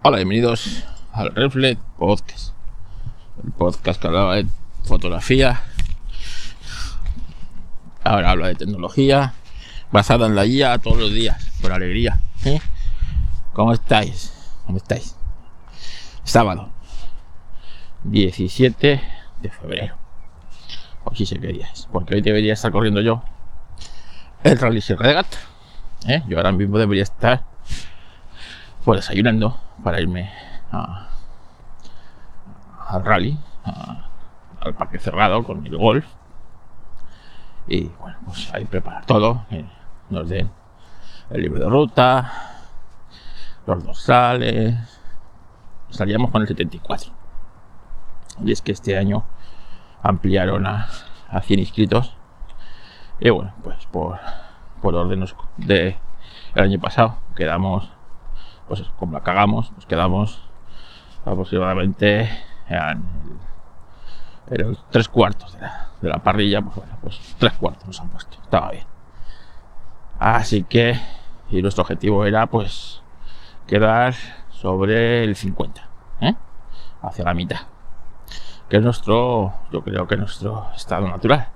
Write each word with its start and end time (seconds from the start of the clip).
Hola, 0.00 0.18
bienvenidos 0.18 0.84
al 1.12 1.34
Reflex 1.34 1.80
Podcast. 1.98 2.54
El 3.44 3.50
podcast 3.50 4.00
que 4.00 4.06
hablaba 4.06 4.36
de 4.36 4.46
fotografía. 4.84 5.60
Ahora 8.04 8.30
habla 8.30 8.46
de 8.46 8.54
tecnología 8.54 9.34
basada 9.90 10.26
en 10.26 10.36
la 10.36 10.44
guía 10.44 10.78
todos 10.78 10.98
los 10.98 11.12
días, 11.12 11.50
por 11.60 11.72
alegría. 11.72 12.20
¿eh? 12.44 12.60
¿Cómo 13.52 13.72
estáis? 13.72 14.32
¿Cómo 14.66 14.78
estáis? 14.78 15.16
Sábado 16.22 16.70
17 18.04 19.02
de 19.42 19.50
febrero. 19.50 19.96
O 21.02 21.12
si 21.12 21.24
día 21.24 21.68
es, 21.72 21.88
porque 21.92 22.14
hoy 22.14 22.20
debería 22.20 22.52
estar 22.52 22.70
corriendo 22.70 23.00
yo 23.00 23.24
el 24.44 24.56
Rally 24.60 24.80
Gata. 24.80 25.38
¿eh? 26.06 26.22
Yo 26.28 26.36
ahora 26.36 26.52
mismo 26.52 26.78
debería 26.78 27.02
estar 27.02 27.42
pues 28.84 29.00
desayunando 29.00 29.58
para 29.82 30.00
irme 30.00 30.30
a, 30.72 31.08
al 32.88 33.04
rally, 33.04 33.38
al 34.60 34.74
parque 34.74 34.98
cerrado 34.98 35.44
con 35.44 35.66
el 35.66 35.76
golf. 35.76 36.06
Y 37.66 37.88
bueno, 38.00 38.18
pues 38.24 38.52
ahí 38.54 38.64
preparar 38.64 39.04
todo, 39.04 39.44
que 39.50 39.64
nos 40.10 40.28
den 40.28 40.50
el 41.30 41.42
libro 41.42 41.60
de 41.60 41.68
ruta, 41.68 42.32
los 43.66 43.84
dorsales. 43.84 44.74
Salíamos 45.90 46.30
con 46.30 46.42
el 46.42 46.48
74. 46.48 47.12
Y 48.44 48.52
es 48.52 48.62
que 48.62 48.72
este 48.72 48.96
año 48.96 49.24
ampliaron 50.02 50.66
a, 50.66 50.88
a 51.28 51.40
100 51.42 51.60
inscritos. 51.60 52.16
Y 53.20 53.30
bueno, 53.30 53.52
pues 53.62 53.84
por, 53.86 54.18
por 54.80 54.94
órdenes 54.94 55.34
de 55.56 55.98
el 56.54 56.62
año 56.62 56.80
pasado 56.80 57.16
quedamos 57.36 57.90
pues 58.68 58.82
como 58.98 59.12
la 59.12 59.20
cagamos, 59.22 59.72
nos 59.72 59.86
quedamos 59.86 60.40
aproximadamente 61.24 62.30
en, 62.68 63.02
el- 64.50 64.60
los 64.66 64.84
tres 64.90 65.08
cuartos 65.08 65.54
de 65.54 65.60
la, 65.60 65.88
de 66.00 66.08
la 66.08 66.18
parrilla, 66.22 66.60
pues 66.62 66.76
bueno, 66.76 66.92
pues 67.02 67.18
tres 67.38 67.52
cuartos 67.54 67.86
nos 67.86 68.00
han 68.00 68.08
puesto, 68.08 68.38
estaba 68.42 68.70
bien. 68.70 68.84
Así 70.18 70.64
que, 70.64 70.98
y 71.50 71.62
nuestro 71.62 71.82
objetivo 71.82 72.24
era 72.24 72.46
pues 72.46 73.02
quedar 73.66 74.14
sobre 74.50 75.22
el 75.24 75.36
50, 75.36 75.82
¿eh? 76.22 76.34
hacia 77.02 77.24
la 77.24 77.34
mitad, 77.34 77.60
que 78.68 78.78
es 78.78 78.82
nuestro, 78.82 79.52
yo 79.70 79.82
creo 79.82 80.06
que 80.06 80.16
nuestro 80.16 80.66
estado 80.74 81.06
natural. 81.08 81.48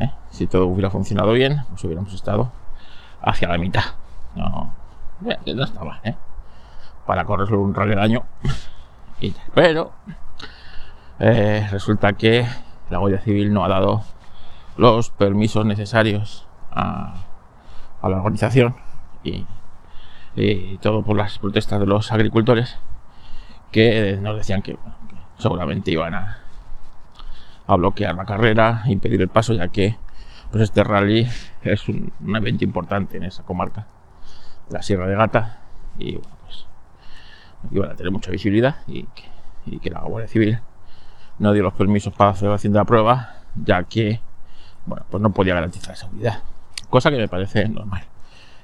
¿eh? 0.00 0.10
Si 0.30 0.46
todo 0.46 0.66
hubiera 0.66 0.90
funcionado 0.90 1.32
bien, 1.32 1.62
pues 1.68 1.84
hubiéramos 1.84 2.14
estado 2.14 2.50
hacia 3.20 3.48
la 3.48 3.58
mitad. 3.58 3.84
No, 4.34 4.72
no 5.20 5.64
está 5.64 5.84
mal, 5.84 6.00
¿eh? 6.04 6.14
Para 7.06 7.24
correr 7.24 7.52
un 7.54 7.74
rally 7.74 7.92
al 7.92 8.00
año. 8.00 8.24
Pero 9.54 9.92
eh, 11.18 11.66
resulta 11.70 12.12
que 12.12 12.46
la 12.90 12.98
Guardia 12.98 13.20
Civil 13.20 13.52
no 13.52 13.64
ha 13.64 13.68
dado 13.68 14.02
los 14.76 15.10
permisos 15.10 15.66
necesarios 15.66 16.46
a, 16.70 17.14
la 18.02 18.16
organización 18.16 18.76
y, 19.24 19.44
todo 20.80 21.02
por 21.02 21.16
las 21.16 21.38
protestas 21.40 21.80
de 21.80 21.86
los 21.86 22.12
agricultores 22.12 22.78
que 23.72 24.16
nos 24.22 24.36
decían 24.36 24.62
que, 24.62 24.78
seguramente 25.36 25.90
iban 25.90 26.14
a, 26.14 26.38
a 27.66 27.76
bloquear 27.76 28.14
la 28.14 28.24
carrera, 28.24 28.82
impedir 28.86 29.20
el 29.20 29.28
paso, 29.28 29.52
ya 29.52 29.68
que 29.68 29.96
pues 30.52 30.62
este 30.62 30.84
rally 30.84 31.28
es 31.62 31.88
un, 31.88 32.12
un 32.24 32.36
evento 32.36 32.64
importante 32.64 33.16
en 33.16 33.24
esa 33.24 33.42
comarca 33.42 33.86
la 34.70 34.82
Sierra 34.82 35.06
de 35.06 35.16
Gata 35.16 35.58
y 35.98 36.16
bueno, 36.16 36.36
pues 36.44 36.66
iban 37.70 37.90
a 37.90 37.94
tener 37.94 38.12
mucha 38.12 38.30
visibilidad 38.30 38.76
y 38.86 39.06
que, 39.80 39.90
la 39.90 40.00
Guardia 40.00 40.28
Civil 40.28 40.60
no 41.38 41.52
dio 41.52 41.62
los 41.62 41.74
permisos 41.74 42.12
para 42.14 42.30
la 42.30 42.36
celebración 42.36 42.72
de 42.72 42.78
la 42.78 42.84
prueba 42.84 43.34
ya 43.54 43.84
que 43.84 44.20
bueno 44.86 45.04
pues 45.10 45.22
no 45.22 45.30
podía 45.30 45.54
garantizar 45.54 45.90
la 45.90 45.96
seguridad 45.96 46.42
cosa 46.88 47.10
que 47.10 47.18
me 47.18 47.28
parece 47.28 47.68
normal 47.68 48.04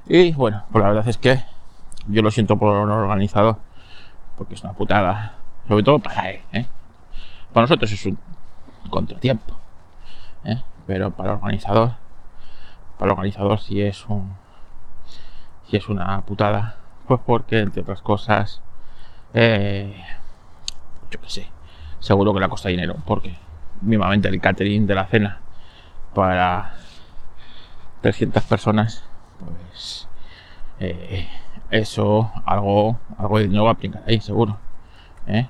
y 0.07 0.33
bueno 0.33 0.65
pues 0.73 0.83
la 0.83 0.89
verdad 0.91 1.09
es 1.09 1.19
que 1.19 1.45
yo 2.09 2.23
lo 2.23 2.31
siento 2.31 2.57
por 2.57 2.75
el 2.75 2.91
organizador 2.91 3.59
porque 4.37 4.55
es 4.55 4.63
una 4.65 4.73
putada 4.73 5.35
sobre 5.69 5.83
todo 5.83 5.99
para 5.99 6.31
él 6.31 6.41
¿eh? 6.53 6.67
para 7.53 7.65
nosotros 7.65 7.91
es 7.93 8.07
un 8.07 8.19
contratiempo 8.91 9.57
¿eh? 10.45 10.63
pero 10.87 11.11
para 11.11 11.33
el 11.33 11.37
organizador 11.37 11.93
para 12.99 13.07
el 13.07 13.13
organizador 13.13 13.61
sí 13.61 13.83
es 13.83 14.07
un 14.07 14.44
es 15.77 15.89
una 15.89 16.21
putada, 16.23 16.77
pues 17.07 17.21
porque 17.25 17.61
entre 17.61 17.83
otras 17.83 18.03
cosas, 18.03 18.61
eh, 19.33 19.95
yo 21.11 21.21
qué 21.21 21.29
sé, 21.29 21.47
seguro 22.01 22.33
que 22.35 22.41
le 22.41 22.49
costa 22.49 22.69
dinero, 22.69 22.97
porque 23.05 23.37
mismamente 23.81 24.29
el 24.29 24.41
catering 24.41 24.87
de 24.87 24.95
la 24.95 25.07
cena 25.07 25.41
para 26.15 26.75
300 28.01 28.43
personas, 28.45 29.05
pues 29.39 30.09
eh, 30.81 31.29
eso 31.71 32.31
algo, 32.45 32.99
algo 33.19 33.39
de 33.39 33.45
dinero 33.45 33.65
va 33.65 33.71
a 33.71 33.75
aplicar 33.75 34.03
ahí, 34.07 34.21
seguro. 34.21 34.59
¿eh? 35.27 35.49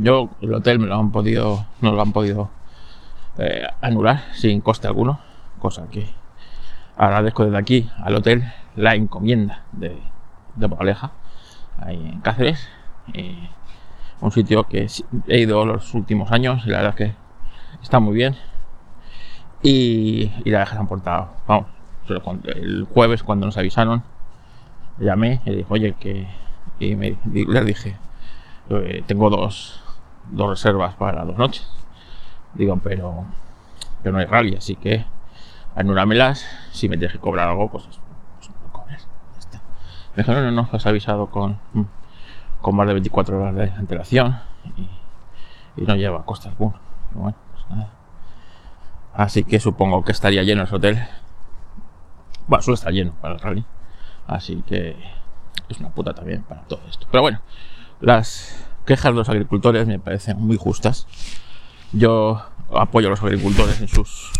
Yo 0.00 0.30
el 0.40 0.54
hotel 0.54 0.78
me 0.78 0.86
lo 0.86 0.96
han 0.96 1.12
podido, 1.12 1.66
no 1.80 1.92
lo 1.92 2.02
han 2.02 2.12
podido 2.12 2.50
anular 3.80 4.22
sin 4.32 4.60
coste 4.60 4.86
alguno, 4.86 5.18
cosa 5.58 5.88
que 5.90 6.06
agradezco 6.96 7.44
desde 7.44 7.58
aquí 7.58 7.90
al 8.04 8.14
hotel 8.14 8.44
la 8.76 8.94
encomienda 8.94 9.62
de, 9.72 9.98
de 10.56 10.68
Moraleja, 10.68 11.12
ahí 11.78 11.96
en 11.96 12.20
Cáceres. 12.20 12.68
eh, 13.12 13.48
un 14.20 14.30
sitio 14.32 14.64
que 14.64 14.86
he 15.28 15.38
ido 15.40 15.66
los 15.66 15.92
últimos 15.94 16.32
años 16.32 16.62
y 16.66 16.70
la 16.70 16.78
verdad 16.78 16.94
es 16.98 17.06
que 17.08 17.14
está 17.82 18.00
muy 18.00 18.14
bien. 18.14 18.36
Y, 19.62 20.30
y 20.44 20.50
la 20.50 20.58
verdad 20.58 20.74
se 20.74 20.78
han 20.78 20.86
portado, 20.88 21.28
vamos, 21.46 21.66
el 22.44 22.86
jueves 22.92 23.22
cuando 23.22 23.46
nos 23.46 23.56
avisaron, 23.56 24.02
llamé 24.98 25.40
y 25.44 25.50
dije, 25.50 25.66
oye, 25.68 25.94
que. 25.98 26.26
Y 26.78 26.96
me, 26.96 27.16
les 27.32 27.66
dije, 27.66 27.96
eh, 28.70 29.02
tengo 29.06 29.30
dos, 29.30 29.80
dos 30.30 30.50
reservas 30.50 30.94
para 30.96 31.24
dos 31.24 31.36
noches. 31.38 31.68
Digo, 32.54 32.78
pero, 32.82 33.24
pero 34.02 34.12
no 34.12 34.18
hay 34.18 34.26
rally, 34.26 34.56
así 34.56 34.76
que 34.76 35.04
anúlamelas. 35.74 36.46
Si 36.72 36.88
me 36.88 36.96
tienes 36.96 37.12
que 37.14 37.20
cobrar 37.20 37.48
algo, 37.48 37.70
pues, 37.70 37.84
pues 37.84 38.50
me 38.50 38.56
lo 38.66 38.72
cobres. 38.72 39.06
Ya 39.32 39.38
está. 39.38 39.60
Me 40.14 40.22
dijo, 40.22 40.32
no, 40.32 40.42
no, 40.42 40.50
no, 40.52 40.68
has 40.70 40.86
avisado 40.86 41.26
con, 41.26 41.58
con 42.60 42.76
más 42.76 42.86
de 42.86 42.92
24 42.94 43.40
horas 43.40 43.54
de 43.54 43.70
antelación 43.72 44.38
y, 44.76 44.88
no 45.82 45.96
lleva 45.96 46.24
alguno. 46.26 46.78
Y 47.14 47.18
bueno, 47.18 47.36
pues 47.52 47.70
nada. 47.70 47.90
Así 49.12 49.44
que 49.44 49.58
supongo 49.58 50.04
que 50.04 50.12
estaría 50.12 50.42
lleno 50.44 50.62
ese 50.62 50.76
hotel. 50.76 51.02
Bueno, 52.46 52.62
suele 52.62 52.74
estar 52.74 52.92
lleno 52.92 53.12
para 53.20 53.34
el 53.34 53.40
rally. 53.40 53.64
Así 54.26 54.62
que 54.66 54.96
es 55.68 55.80
una 55.80 55.90
puta 55.90 56.14
también 56.14 56.42
para 56.42 56.62
todo 56.62 56.80
esto. 56.88 57.06
Pero 57.10 57.22
bueno, 57.22 57.40
las 58.00 58.66
quejas 58.86 59.12
de 59.12 59.18
los 59.18 59.28
agricultores 59.28 59.86
me 59.86 59.98
parecen 59.98 60.40
muy 60.40 60.56
justas. 60.56 61.06
Yo 61.92 62.42
apoyo 62.72 63.08
a 63.08 63.10
los 63.10 63.22
agricultores 63.22 63.80
en 63.80 63.88
sus 63.88 64.30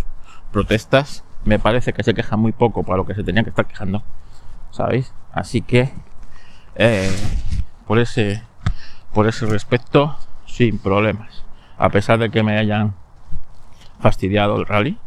protestas. 0.53 1.25
Me 1.45 1.59
parece 1.59 1.93
que 1.93 2.03
se 2.03 2.15
quejan 2.15 2.41
muy 2.41 2.53
poco 2.53 2.84
para 2.84 2.97
lo 2.97 3.07
que 3.07 3.15
se 3.15 3.25
tenían 3.25 3.45
que 3.45 3.51
estar 3.51 3.67
quejando. 3.67 4.03
¿Sabéis? 4.71 5.13
Así 5.34 5.61
que 5.61 5.91
eh, 6.77 7.11
por 7.87 7.99
ese 7.99 8.43
por 9.12 9.28
ese 9.28 9.47
respecto, 9.47 10.17
sin 10.47 10.78
problemas. 10.78 11.45
A 11.78 11.89
pesar 11.89 12.19
de 12.19 12.31
que 12.31 12.43
me 12.43 12.59
hayan 12.59 12.95
fastidiado 14.00 14.56
el 14.56 14.67
rally, 14.67 14.99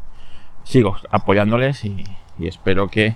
sigo 0.63 0.97
apoyándoles 1.11 1.83
y, 1.83 2.05
espero 2.39 2.88
que 2.88 3.15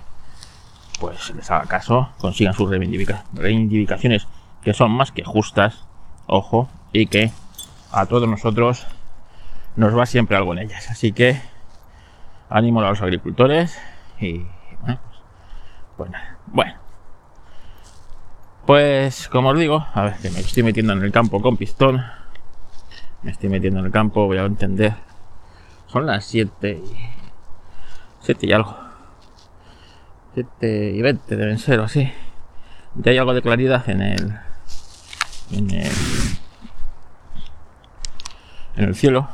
pues 1.00 1.34
les 1.34 1.50
haga 1.50 1.64
caso, 1.66 2.10
consigan 2.18 2.54
sus 2.54 2.70
reivindica- 2.70 3.24
reivindicaciones 3.32 4.28
que 4.62 4.74
son 4.74 4.92
más 4.92 5.12
que 5.12 5.24
justas, 5.24 5.84
ojo, 6.26 6.68
y 6.92 7.06
que 7.06 7.32
a 7.90 8.06
todos 8.06 8.28
nosotros 8.28 8.86
nos 9.76 9.96
va 9.96 10.06
siempre 10.06 10.36
algo 10.36 10.52
en 10.52 10.60
ellas. 10.60 10.90
Así 10.90 11.12
que 11.12 11.40
ánimo 12.50 12.80
a 12.80 12.90
los 12.90 13.00
agricultores 13.00 13.78
y 14.20 14.44
bueno, 14.82 15.00
pues, 15.96 16.10
pues. 16.10 16.10
Bueno, 16.48 16.74
pues 18.66 19.28
como 19.28 19.50
os 19.50 19.58
digo, 19.58 19.86
a 19.92 20.02
ver 20.02 20.16
que 20.16 20.30
me 20.30 20.40
estoy 20.40 20.62
metiendo 20.62 20.92
en 20.92 21.02
el 21.02 21.12
campo 21.12 21.40
con 21.40 21.56
pistón. 21.56 22.04
Me 23.22 23.30
estoy 23.30 23.48
metiendo 23.48 23.80
en 23.80 23.86
el 23.86 23.92
campo, 23.92 24.26
voy 24.26 24.38
a 24.38 24.44
entender. 24.44 24.94
Son 25.86 26.06
las 26.06 26.24
7 26.24 26.82
y 26.84 26.96
7 28.20 28.46
y 28.46 28.52
algo. 28.52 28.76
7 30.34 30.92
y 30.94 31.02
20 31.02 31.36
deben 31.36 31.58
ser 31.58 31.80
o 31.80 31.84
así. 31.84 32.12
Ya 32.94 33.10
hay 33.12 33.18
algo 33.18 33.34
de 33.34 33.42
claridad 33.42 33.88
en 33.88 34.02
el 34.02 34.38
en 35.52 35.70
el 35.70 35.92
en 38.76 38.84
el 38.84 38.94
cielo 38.94 39.28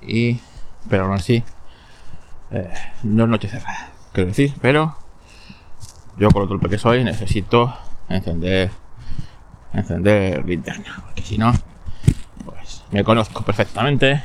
y 0.00 0.40
pero 0.88 1.04
aún 1.04 1.14
así 1.14 1.42
eh, 2.50 2.72
no 3.02 3.24
es 3.24 3.30
noche 3.30 3.48
cerrada 3.48 3.90
quiero 4.12 4.28
decir 4.28 4.54
pero 4.60 4.96
yo 6.18 6.30
con 6.30 6.42
lo 6.42 6.48
torpe 6.48 6.68
que 6.68 6.78
soy 6.78 7.04
necesito 7.04 7.74
encender 8.08 8.70
encender 9.72 10.44
linterna, 10.44 11.02
porque 11.04 11.22
si 11.22 11.36
no, 11.36 11.52
pues 12.44 12.84
me 12.90 13.04
conozco 13.04 13.42
perfectamente 13.42 14.22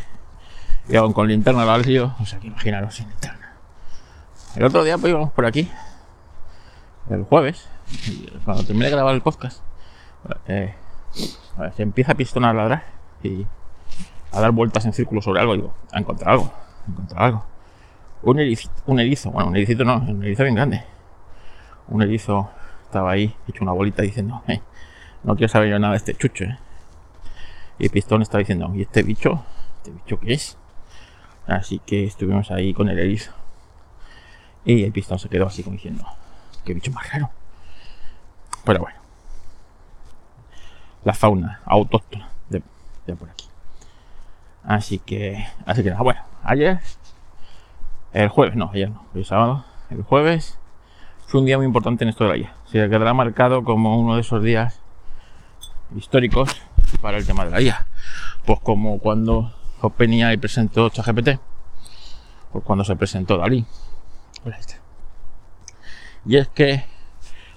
y 0.87 0.95
aún 0.95 1.13
con 1.13 1.27
linterna 1.27 1.65
la 1.65 1.77
lío, 1.77 2.15
o 2.19 2.25
sea 2.25 2.39
que 2.39 2.47
imaginaros 2.47 2.95
sin 2.95 3.07
linterna. 3.09 3.53
El 4.55 4.63
otro 4.63 4.83
día 4.83 4.97
pues 4.97 5.09
íbamos 5.11 5.31
por 5.31 5.45
aquí, 5.45 5.69
el 7.09 7.23
jueves, 7.23 7.67
cuando 8.45 8.63
terminé 8.63 8.85
de 8.85 8.91
grabar 8.91 9.13
el 9.13 9.21
podcast, 9.21 9.61
eh, 10.47 10.73
se 11.75 11.83
empieza 11.83 12.13
a 12.13 12.15
pistonar 12.15 12.51
a 12.51 12.53
ladrar 12.53 12.83
y 13.23 13.45
a 14.31 14.39
dar 14.39 14.51
vueltas 14.51 14.85
en 14.85 14.93
círculo 14.93 15.21
sobre 15.21 15.41
algo. 15.41 15.55
Digo, 15.55 15.73
a 15.91 15.99
encontrar 15.99 16.31
algo, 16.31 16.51
a 16.87 16.91
encontrar 16.91 17.23
algo. 17.23 17.45
Un 18.23 18.39
erizo, 18.39 18.69
un 18.85 18.99
erizo, 18.99 19.31
bueno, 19.31 19.49
un 19.49 19.55
ericito 19.55 19.83
no, 19.83 19.97
un 19.97 20.23
erizo 20.23 20.43
bien 20.43 20.55
grande. 20.55 20.83
Un 21.87 22.01
erizo 22.01 22.49
estaba 22.83 23.11
ahí, 23.11 23.35
hecho 23.47 23.63
una 23.63 23.71
bolita 23.71 24.01
diciendo, 24.01 24.43
eh, 24.47 24.61
no 25.23 25.35
quiero 25.35 25.49
saber 25.49 25.69
yo 25.69 25.79
nada 25.79 25.91
de 25.91 25.97
este 25.97 26.13
chucho, 26.15 26.45
eh". 26.45 26.57
Y 27.79 27.89
Pistón 27.89 28.21
estaba 28.21 28.39
diciendo, 28.39 28.71
¿y 28.75 28.81
este 28.81 29.01
bicho? 29.01 29.43
¿Este 29.77 29.91
bicho 29.91 30.19
qué 30.19 30.33
es? 30.33 30.57
Así 31.47 31.79
que 31.79 32.03
estuvimos 32.05 32.51
ahí 32.51 32.73
con 32.73 32.89
el 32.89 32.99
erizo. 32.99 33.31
Y 34.65 34.83
el 34.83 34.91
Pistón 34.91 35.19
se 35.19 35.29
quedó 35.29 35.47
así 35.47 35.63
como 35.63 35.75
diciendo, 35.75 36.05
qué 36.63 36.73
bicho 36.73 36.91
más 36.91 37.11
raro. 37.11 37.31
Pero 38.63 38.81
bueno. 38.81 38.99
La 41.03 41.13
fauna 41.13 41.61
autóctona 41.65 42.29
de, 42.49 42.61
de 43.07 43.15
por 43.15 43.29
aquí. 43.29 43.47
Así 44.63 44.99
que, 44.99 45.47
así 45.65 45.81
que 45.81 45.89
nada, 45.89 46.03
bueno, 46.03 46.21
ayer, 46.43 46.79
el 48.13 48.29
jueves, 48.29 48.55
no, 48.55 48.69
ayer 48.71 48.91
no, 48.91 49.03
el 49.15 49.25
sábado, 49.25 49.65
el 49.89 50.03
jueves 50.03 50.59
fue 51.31 51.39
un 51.39 51.45
día 51.45 51.55
muy 51.55 51.65
importante 51.65 52.03
en 52.03 52.09
esto 52.09 52.25
de 52.25 52.29
la 52.29 52.37
IA. 52.37 52.53
Se 52.65 52.89
quedará 52.89 53.13
marcado 53.13 53.63
como 53.63 53.97
uno 53.97 54.15
de 54.15 54.21
esos 54.21 54.43
días 54.43 54.81
históricos 55.95 56.61
para 57.01 57.17
el 57.17 57.25
tema 57.25 57.45
de 57.45 57.51
la 57.51 57.61
IA. 57.61 57.87
Pues 58.45 58.59
como 58.59 58.99
cuando 58.99 59.53
OpenAI 59.79 60.35
presentó 60.35 60.89
ChatGPT, 60.89 61.39
o 62.51 62.59
cuando 62.59 62.83
se 62.83 62.97
presentó 62.97 63.37
Dalí. 63.37 63.65
Y 66.25 66.35
es 66.35 66.49
que 66.49 66.83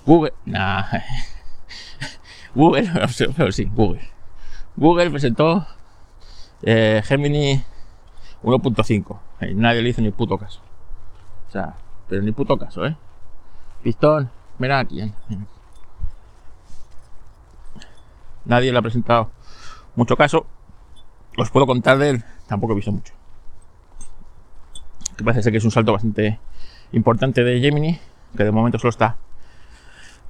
Google, 0.06 0.34
nah, 0.44 0.84
Google, 2.54 2.88
pero 3.36 3.50
sí, 3.50 3.64
Google. 3.74 4.08
Google 4.76 5.10
presentó 5.10 5.66
eh, 6.62 7.02
Gemini 7.04 7.60
1.5. 8.44 9.18
Eh, 9.40 9.52
nadie 9.52 9.82
le 9.82 9.88
hizo 9.88 10.00
ni 10.00 10.12
puto 10.12 10.38
caso. 10.38 10.60
O 11.48 11.50
sea, 11.50 11.74
pero 12.08 12.22
ni 12.22 12.30
puto 12.30 12.56
caso, 12.56 12.86
¿eh? 12.86 12.96
Pistón, 13.84 14.30
mira 14.58 14.78
aquí. 14.78 15.12
Nadie 18.46 18.72
le 18.72 18.78
ha 18.78 18.82
presentado 18.82 19.30
mucho 19.94 20.16
caso. 20.16 20.46
Os 21.36 21.50
puedo 21.50 21.66
contar 21.66 21.98
de 21.98 22.08
él, 22.08 22.24
tampoco 22.48 22.72
he 22.72 22.76
visto 22.76 22.92
mucho. 22.92 23.12
Que 25.18 25.22
parece 25.22 25.42
ser 25.42 25.52
que 25.52 25.58
es 25.58 25.64
un 25.66 25.70
salto 25.70 25.92
bastante 25.92 26.40
importante 26.92 27.44
de 27.44 27.60
Gemini, 27.60 28.00
que 28.34 28.44
de 28.44 28.50
momento 28.50 28.78
solo 28.78 28.88
está 28.88 29.16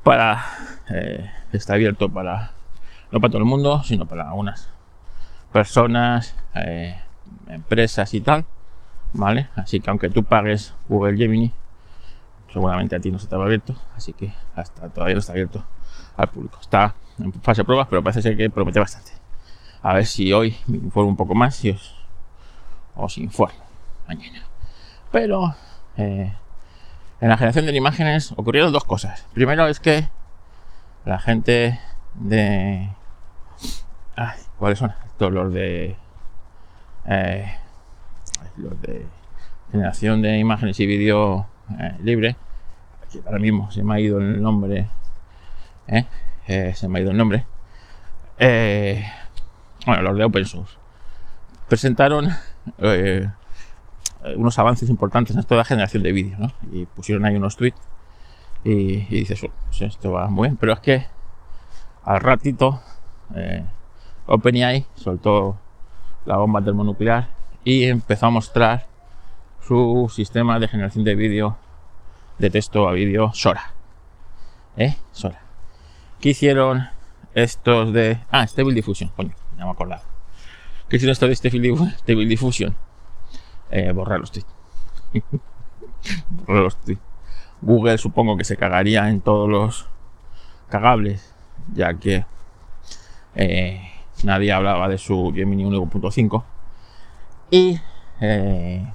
para. 0.02 0.44
Eh, 0.90 1.30
está 1.52 1.74
abierto 1.74 2.08
para. 2.08 2.50
no 3.12 3.20
para 3.20 3.30
todo 3.30 3.38
el 3.38 3.48
mundo, 3.48 3.84
sino 3.84 4.06
para 4.06 4.32
unas 4.32 4.68
personas, 5.52 6.34
eh, 6.56 7.00
empresas 7.46 8.14
y 8.14 8.20
tal, 8.20 8.46
¿vale? 9.12 9.48
Así 9.54 9.78
que 9.78 9.90
aunque 9.90 10.10
tú 10.10 10.24
pagues 10.24 10.74
Google 10.88 11.16
Gemini, 11.16 11.52
seguramente 12.54 12.96
a 12.96 13.00
ti 13.00 13.10
no 13.10 13.18
se 13.18 13.26
te 13.26 13.36
va 13.36 13.44
abierto, 13.44 13.74
así 13.94 14.14
que 14.14 14.32
hasta 14.56 14.88
todavía 14.88 15.14
no 15.14 15.20
está 15.20 15.32
abierto 15.32 15.62
al 16.16 16.28
público. 16.28 16.58
Está 16.60 16.94
en 17.18 17.32
fase 17.34 17.60
de 17.60 17.64
pruebas, 17.66 17.88
pero 17.90 18.02
parece 18.02 18.22
ser 18.22 18.36
que 18.36 18.48
promete 18.48 18.80
bastante. 18.80 19.12
A 19.82 19.92
ver 19.92 20.06
si 20.06 20.32
hoy 20.32 20.56
me 20.66 20.78
informo 20.78 21.10
un 21.10 21.16
poco 21.16 21.34
más 21.34 21.62
y 21.64 21.70
os, 21.70 21.94
os 22.96 23.18
informo 23.18 23.58
mañana. 24.08 24.44
Pero 25.12 25.54
eh, 25.98 26.32
en 27.20 27.28
la 27.28 27.36
generación 27.36 27.66
de 27.66 27.76
imágenes 27.76 28.32
ocurrieron 28.32 28.72
dos 28.72 28.84
cosas. 28.84 29.26
Primero 29.34 29.68
es 29.68 29.80
que 29.80 30.08
la 31.04 31.18
gente 31.18 31.78
de... 32.14 32.88
¿Cuáles 34.56 34.78
son? 34.78 34.94
todos 35.18 35.32
los 35.32 35.52
de 35.52 35.96
eh, 37.06 37.54
los 38.56 38.80
de 38.82 39.06
generación 39.70 40.22
de 40.22 40.38
imágenes 40.38 40.78
y 40.80 40.86
vídeo 40.86 41.46
eh, 41.78 41.96
libre 42.02 42.36
ahora 43.24 43.38
mismo 43.38 43.70
se 43.70 43.82
me 43.82 43.94
ha 43.94 44.00
ido 44.00 44.18
el 44.18 44.42
nombre 44.42 44.88
eh, 46.46 46.72
se 46.74 46.88
me 46.88 46.98
ha 46.98 47.02
ido 47.02 47.10
el 47.10 47.16
nombre. 47.16 47.44
Bueno 49.86 50.02
los 50.02 50.16
de 50.16 50.24
open 50.24 50.44
source. 50.44 50.76
Presentaron 51.68 52.28
unos 54.36 54.58
avances 54.58 54.88
importantes 54.88 55.36
en 55.36 55.42
toda 55.42 55.58
la 55.58 55.64
generación 55.64 56.02
de 56.02 56.12
vídeo 56.12 56.38
¿no? 56.38 56.52
y 56.72 56.86
pusieron 56.86 57.26
ahí 57.26 57.36
unos 57.36 57.56
tweets 57.56 57.78
y, 58.64 58.70
y 58.70 59.20
dices 59.20 59.38
pues 59.66 59.82
esto 59.82 60.12
va 60.12 60.28
muy 60.28 60.48
bien 60.48 60.56
pero 60.56 60.72
es 60.72 60.80
que 60.80 61.06
al 62.04 62.20
ratito 62.20 62.80
OpenAI 64.26 64.86
soltó 64.94 65.58
la 66.24 66.38
bomba 66.38 66.62
termonuclear 66.62 67.28
y 67.64 67.84
empezó 67.84 68.26
a 68.26 68.30
mostrar 68.30 68.86
su 69.60 70.10
sistema 70.14 70.58
de 70.58 70.68
generación 70.68 71.04
de 71.04 71.14
vídeo, 71.14 71.56
de 72.38 72.50
texto 72.50 72.88
a 72.88 72.92
vídeo 72.92 73.32
Sora. 73.32 73.74
¿Eh? 74.76 74.96
Sora. 75.12 75.40
¿Qué 76.20 76.30
hicieron 76.30 76.88
estos 77.34 77.92
de. 77.92 78.18
Ah, 78.30 78.46
Stable 78.46 78.74
Diffusion, 78.74 79.10
coño, 79.16 79.34
ya 79.56 79.64
me 79.64 79.70
he 79.70 79.72
acordado. 79.72 80.02
¿Qué 80.88 80.96
hicieron 80.96 81.12
estos 81.12 81.28
de 81.28 81.36
Stable 81.36 82.26
Diffusion? 82.26 82.76
Eh, 83.70 83.92
borrar 83.92 84.20
los 84.20 84.30
tweets. 84.30 84.48
borrar 86.30 86.62
los 86.62 86.76
tweets. 86.80 87.02
Google 87.60 87.98
supongo 87.98 88.36
que 88.36 88.44
se 88.44 88.56
cagaría 88.56 89.08
en 89.08 89.20
todos 89.20 89.48
los 89.48 89.88
cagables, 90.68 91.34
ya 91.72 91.94
que 91.94 92.26
eh, 93.34 93.90
nadie 94.22 94.52
hablaba 94.52 94.88
de 94.88 94.98
su 94.98 95.32
Gemini 95.34 95.64
1.5 95.64 96.44
y 97.50 97.80
eh, 98.20 98.86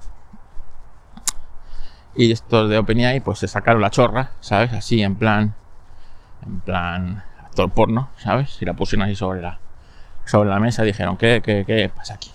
y 2.15 2.31
estos 2.31 2.69
de 2.69 2.77
OpenAI 2.77 3.19
pues 3.19 3.39
se 3.39 3.47
sacaron 3.47 3.81
la 3.81 3.89
chorra, 3.89 4.31
¿sabes? 4.39 4.73
Así 4.73 5.01
en 5.01 5.15
plan 5.15 5.55
en 6.45 6.59
plan 6.61 7.23
actor 7.43 7.71
porno, 7.71 8.09
¿sabes? 8.17 8.61
Y 8.61 8.65
la 8.65 8.73
pusieron 8.73 9.07
ahí 9.07 9.15
sobre 9.15 9.41
la 9.41 9.59
sobre 10.25 10.49
la 10.49 10.59
mesa 10.59 10.83
dijeron, 10.83 11.17
¿qué, 11.17 11.41
qué, 11.43 11.63
qué 11.65 11.89
pasa 11.89 12.13
aquí? 12.13 12.31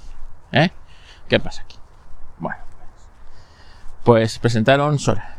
¿Eh? 0.53 0.71
¿Qué 1.29 1.39
pasa 1.39 1.63
aquí? 1.63 1.77
Bueno, 2.39 2.59
pues, 2.73 4.33
pues 4.33 4.39
presentaron 4.41 4.99
Sora. 4.99 5.37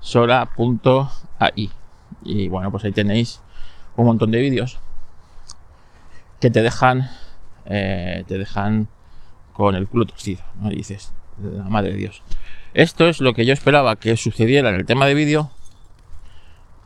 Sora.ai. 0.00 1.70
Y 2.22 2.48
bueno, 2.48 2.70
pues 2.70 2.84
ahí 2.84 2.92
tenéis 2.92 3.40
un 3.96 4.06
montón 4.06 4.30
de 4.30 4.40
vídeos 4.40 4.78
que 6.40 6.50
te 6.50 6.62
dejan, 6.62 7.10
eh, 7.64 8.24
te 8.28 8.38
dejan 8.38 8.88
con 9.52 9.74
el 9.74 9.88
culo 9.88 10.06
torcido, 10.06 10.42
¿no? 10.60 10.70
Y 10.70 10.76
dices, 10.76 11.12
la 11.42 11.64
madre 11.64 11.92
de 11.92 11.96
Dios. 11.96 12.22
Esto 12.74 13.08
es 13.08 13.20
lo 13.20 13.34
que 13.34 13.46
yo 13.46 13.52
esperaba 13.52 13.96
que 13.96 14.16
sucediera 14.16 14.68
en 14.70 14.76
el 14.76 14.86
tema 14.86 15.06
de 15.06 15.14
vídeo 15.14 15.50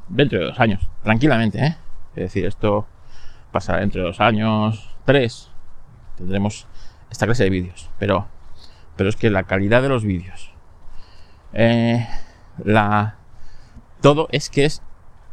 dentro 0.09 0.39
de 0.39 0.47
dos 0.47 0.61
años, 0.61 0.89
tranquilamente, 1.03 1.65
¿eh? 1.65 1.77
Es 2.15 2.25
decir, 2.25 2.47
esto 2.47 2.87
pasará 3.51 3.81
dentro 3.81 4.03
de 4.03 4.07
dos 4.09 4.21
años, 4.21 4.95
tres, 5.05 5.51
tendremos 6.17 6.67
esta 7.11 7.27
clase 7.27 7.45
de 7.45 7.51
vídeos, 7.51 7.91
pero, 7.99 8.29
pero 8.97 9.09
es 9.09 9.17
que 9.17 9.31
la 9.31 9.45
calidad 9.45 9.83
de 9.83 9.89
los 9.89 10.05
vídeos, 10.05 10.53
eh, 11.53 12.07
la, 12.65 13.17
todo 14.01 14.29
es 14.31 14.51
que 14.51 14.65
es, 14.65 14.83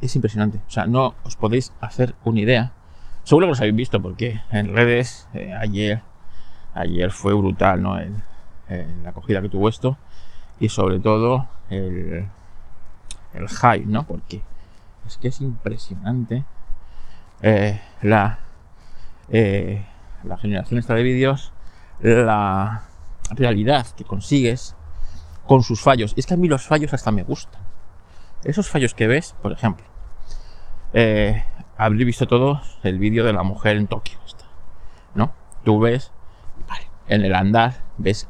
es 0.02 0.16
impresionante. 0.16 0.60
O 0.68 0.70
sea, 0.70 0.86
no 0.86 1.16
os 1.24 1.36
podéis 1.36 1.74
hacer 1.82 2.16
una 2.24 2.40
idea 2.40 2.74
Seguro 3.30 3.46
que 3.46 3.50
los 3.50 3.60
habéis 3.60 3.76
visto 3.76 4.02
porque 4.02 4.42
en 4.52 4.74
redes 4.74 5.28
eh, 5.36 5.54
ayer, 5.54 6.02
ayer 6.74 7.12
fue 7.12 7.36
brutal, 7.36 7.80
¿no? 7.80 7.96
la 7.96 9.10
acogida 9.10 9.40
que 9.44 9.50
tuvo 9.50 9.70
esto 9.70 10.00
y 10.60 10.70
sobre 10.70 11.00
todo 11.00 11.48
el, 11.70 12.28
el 13.34 13.50
hype, 13.50 13.86
¿no? 13.86 14.06
Porque 14.06 14.42
es 15.08 15.18
que 15.18 15.30
es 15.30 15.42
impresionante 15.42 16.44
eh, 17.42 17.82
la, 18.02 18.40
eh, 19.30 19.86
la 20.24 20.38
generación 20.38 20.80
esta 20.80 20.94
de 20.94 21.04
vídeos, 21.04 21.54
la 22.02 22.84
realidad 23.32 23.88
que 23.96 24.04
consigues 24.04 24.76
con 25.48 25.64
sus 25.64 25.82
fallos. 25.82 26.14
Es 26.18 26.26
que 26.26 26.34
a 26.34 26.38
mí 26.38 26.48
los 26.48 26.66
fallos 26.66 26.94
hasta 26.94 27.12
me 27.12 27.24
gustan. 27.24 27.62
Esos 28.44 28.70
fallos 28.70 28.94
que 28.94 29.08
ves, 29.08 29.36
por 29.42 29.52
ejemplo, 29.52 29.86
eh, 30.94 31.44
habréis 31.78 32.06
visto 32.06 32.28
todos 32.28 32.80
el 32.84 33.00
vídeo 33.00 33.26
de 33.26 33.34
la 33.34 33.44
mujer 33.44 33.78
en 33.78 33.88
Tokio, 33.88 34.18
¿no? 35.16 35.34
Tú 35.64 35.80
ves, 35.80 36.12
en 37.08 37.26
el 37.26 37.34
andar, 37.34 37.82
ves 37.98 38.28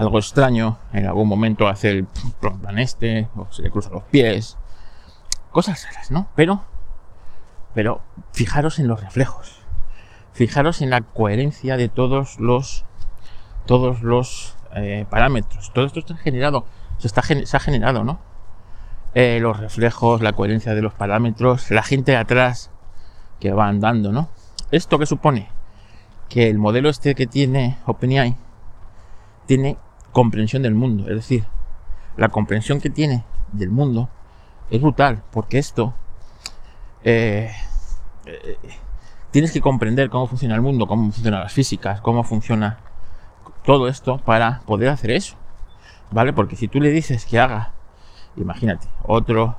algo 0.00 0.18
extraño, 0.18 0.78
en 0.92 1.06
algún 1.06 1.28
momento 1.28 1.68
hace 1.68 1.90
el 1.90 2.06
plan 2.40 2.78
este, 2.78 3.28
o 3.36 3.46
se 3.50 3.62
le 3.62 3.70
cruzan 3.70 3.92
los 3.92 4.02
pies, 4.04 4.56
cosas 5.50 5.84
raras, 5.84 6.10
¿no? 6.10 6.28
Pero 6.34 6.62
Pero 7.74 8.00
fijaros 8.32 8.78
en 8.78 8.88
los 8.88 9.00
reflejos. 9.00 9.60
Fijaros 10.32 10.80
en 10.80 10.90
la 10.90 11.02
coherencia 11.02 11.76
de 11.76 11.88
todos 11.88 12.40
los 12.40 12.84
todos 13.66 14.02
los 14.02 14.56
eh, 14.74 15.06
parámetros. 15.08 15.72
Todo 15.72 15.84
esto 15.84 16.00
está 16.00 16.16
generado, 16.16 16.64
se, 16.98 17.06
está, 17.06 17.22
se 17.22 17.56
ha 17.56 17.60
generado, 17.60 18.02
¿no? 18.02 18.18
Eh, 19.14 19.38
los 19.40 19.58
reflejos, 19.58 20.22
la 20.22 20.32
coherencia 20.32 20.74
de 20.74 20.82
los 20.82 20.94
parámetros, 20.94 21.70
la 21.70 21.82
gente 21.82 22.12
de 22.12 22.18
atrás 22.18 22.70
que 23.38 23.52
va 23.52 23.68
andando, 23.68 24.12
¿no? 24.12 24.28
¿Esto 24.70 24.98
que 24.98 25.06
supone? 25.06 25.50
Que 26.28 26.48
el 26.48 26.58
modelo 26.58 26.88
este 26.88 27.14
que 27.14 27.26
tiene 27.26 27.78
OpenAI 27.86 28.36
tiene 29.46 29.78
comprensión 30.12 30.62
del 30.62 30.74
mundo, 30.74 31.08
es 31.08 31.16
decir, 31.16 31.44
la 32.16 32.28
comprensión 32.28 32.80
que 32.80 32.90
tiene 32.90 33.24
del 33.52 33.70
mundo 33.70 34.08
es 34.70 34.80
brutal, 34.80 35.22
porque 35.30 35.58
esto 35.58 35.94
eh, 37.02 37.50
eh, 38.26 38.58
tienes 39.30 39.52
que 39.52 39.60
comprender 39.60 40.10
cómo 40.10 40.26
funciona 40.26 40.54
el 40.54 40.60
mundo, 40.60 40.86
cómo 40.86 41.10
funcionan 41.10 41.40
las 41.40 41.52
físicas, 41.52 42.00
cómo 42.00 42.24
funciona 42.24 42.78
todo 43.64 43.88
esto 43.88 44.18
para 44.18 44.60
poder 44.66 44.88
hacer 44.88 45.12
eso, 45.12 45.36
¿vale? 46.10 46.32
Porque 46.32 46.56
si 46.56 46.68
tú 46.68 46.80
le 46.80 46.90
dices 46.90 47.24
que 47.26 47.38
haga, 47.38 47.72
imagínate, 48.36 48.88
otro, 49.02 49.56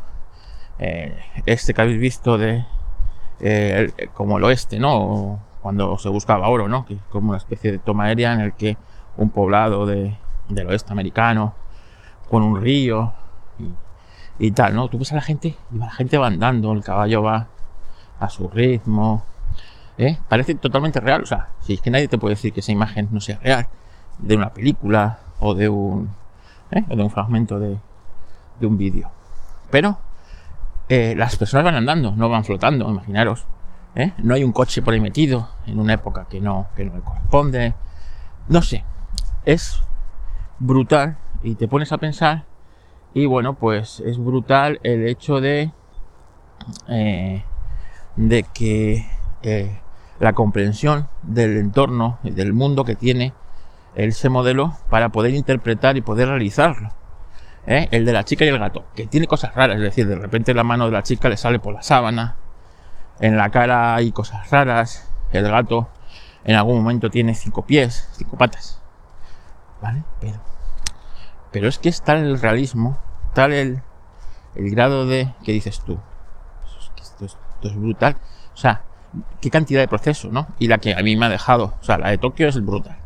eh, 0.80 1.18
este 1.46 1.74
que 1.74 1.82
habéis 1.82 2.00
visto 2.00 2.38
de 2.38 2.66
como 4.14 4.38
el 4.38 4.44
oeste, 4.44 4.80
¿no? 4.80 5.40
Cuando 5.64 5.98
se 5.98 6.10
buscaba 6.10 6.48
oro, 6.48 6.68
¿no? 6.68 6.86
Que 6.86 6.96
es 6.96 7.02
como 7.10 7.30
una 7.30 7.38
especie 7.38 7.72
de 7.72 7.80
toma 7.80 8.06
aérea 8.06 8.34
en 8.34 8.42
el 8.42 8.54
que 8.54 8.78
un 9.18 9.32
poblado 9.32 9.88
de, 9.88 10.16
del 10.54 10.68
oeste 10.68 10.92
americano 10.92 11.54
con 12.30 12.44
un 12.44 12.62
río 12.62 13.14
y, 14.40 14.52
tal, 14.52 14.74
¿no? 14.74 14.88
Tú 14.88 14.98
ves 14.98 15.12
a 15.12 15.16
la 15.16 15.22
gente 15.22 15.56
y 15.72 15.78
la 15.78 15.92
gente 15.92 16.18
va 16.18 16.28
andando, 16.28 16.72
el 16.74 16.84
caballo 16.84 17.22
va 17.22 17.48
a 18.20 18.30
su 18.30 18.50
ritmo, 18.50 19.24
¿eh? 19.98 20.18
Parece 20.28 20.56
totalmente 20.56 21.00
real, 21.00 21.24
o 21.24 21.26
sea, 21.26 21.50
si 21.62 21.74
es 21.74 21.82
que 21.82 21.92
nadie 21.92 22.08
te 22.08 22.18
puede 22.18 22.36
decir 22.36 22.54
que 22.54 22.62
esa 22.62 22.72
imagen 22.72 23.10
no 23.12 23.20
sea 23.20 23.38
real, 23.40 23.68
de 24.18 24.36
una 24.36 24.50
película 24.52 25.20
o 25.40 25.54
de 25.54 25.70
un, 25.70 26.10
¿eh? 26.72 26.84
o 26.90 26.96
de 26.96 27.04
un 27.04 27.10
fragmento 27.10 27.60
de, 27.60 27.78
de 28.60 28.66
un 28.66 28.78
vídeo. 28.78 29.12
Pero 29.70 29.98
eh, 30.90 31.16
las 31.16 31.36
personas 31.38 31.64
van 31.64 31.76
andando, 31.76 32.14
no 32.16 32.30
van 32.30 32.44
flotando, 32.44 32.90
imaginaros. 32.90 33.46
¿eh? 33.96 34.12
No 34.18 34.34
hay 34.34 34.44
un 34.44 34.52
coche 34.52 34.82
por 34.82 34.94
ahí 34.94 35.00
metido 35.00 35.50
en 35.66 35.80
una 35.80 35.94
época 35.94 36.28
que 36.30 36.42
no, 36.42 36.68
que 36.76 36.84
no 36.84 36.96
le 36.96 37.02
corresponde. 37.02 37.74
No 38.48 38.62
sé, 38.62 38.84
es 39.46 39.82
brutal 40.62 41.18
y 41.42 41.56
te 41.56 41.68
pones 41.68 41.92
a 41.92 41.98
pensar 41.98 42.46
y 43.14 43.26
bueno, 43.26 43.56
pues 43.56 44.00
es 44.00 44.18
brutal 44.18 44.80
el 44.84 45.08
hecho 45.08 45.42
de, 45.42 45.72
eh, 46.88 47.44
de 48.16 48.44
que 48.54 49.06
eh, 49.42 49.82
la 50.20 50.34
comprensión 50.34 51.08
del 51.24 51.58
entorno, 51.58 52.20
del 52.24 52.54
mundo 52.54 52.86
que 52.86 52.96
tiene 52.96 53.34
ese 53.96 54.30
modelo 54.30 54.78
para 54.90 55.10
poder 55.10 55.34
interpretar 55.34 55.98
y 55.98 56.02
poder 56.02 56.30
realizarlo. 56.30 56.94
¿eh? 57.66 57.90
El 57.92 58.06
de 58.06 58.14
la 58.14 58.24
chica 58.24 58.46
y 58.46 58.50
el 58.50 58.60
gato, 58.60 58.86
que 58.96 59.08
tiene 59.08 59.28
cosas 59.28 59.54
raras, 59.56 59.78
es 59.78 59.82
decir, 59.82 60.08
de 60.08 60.16
repente 60.16 60.54
la 60.54 60.64
mano 60.64 60.86
de 60.86 60.92
la 60.92 61.04
chica 61.04 61.28
le 61.28 61.38
sale 61.38 61.60
por 61.60 61.74
la 61.74 61.82
sábana, 61.82 62.36
en 63.20 63.36
la 63.36 63.50
cara 63.50 63.96
hay 63.96 64.12
cosas 64.12 64.50
raras, 64.52 65.12
el 65.34 65.50
gato 65.50 65.90
en 66.46 66.56
algún 66.56 66.78
momento 66.78 67.10
tiene 67.10 67.36
cinco 67.36 67.66
pies, 67.66 68.10
cinco 68.14 68.38
patas, 68.38 68.82
¿vale? 69.82 70.04
Pero 70.22 70.51
pero 71.52 71.68
es 71.68 71.78
que 71.80 71.90
es 71.90 72.02
tal 72.02 72.18
el 72.18 72.40
realismo, 72.40 72.98
tal 73.34 73.54
el, 73.54 73.82
el 74.56 74.72
grado 74.72 75.06
de... 75.06 75.34
¿Qué 75.44 75.52
dices 75.52 75.82
tú? 75.82 76.00
Esto 77.02 77.26
es, 77.26 77.38
esto 77.56 77.68
es 77.68 77.76
brutal. 77.76 78.18
O 78.54 78.58
sea, 78.58 78.84
qué 79.42 79.50
cantidad 79.50 79.82
de 79.82 79.88
proceso, 79.88 80.30
¿no? 80.32 80.48
Y 80.60 80.68
la 80.68 80.78
que 80.78 80.94
a 80.94 81.02
mí 81.02 81.16
me 81.16 81.26
ha 81.26 81.30
dejado, 81.30 81.74
o 81.80 81.84
sea, 81.84 81.98
la 81.98 82.10
de 82.10 82.18
Tokio 82.18 82.48
es 82.48 82.64
brutal. 82.64 82.98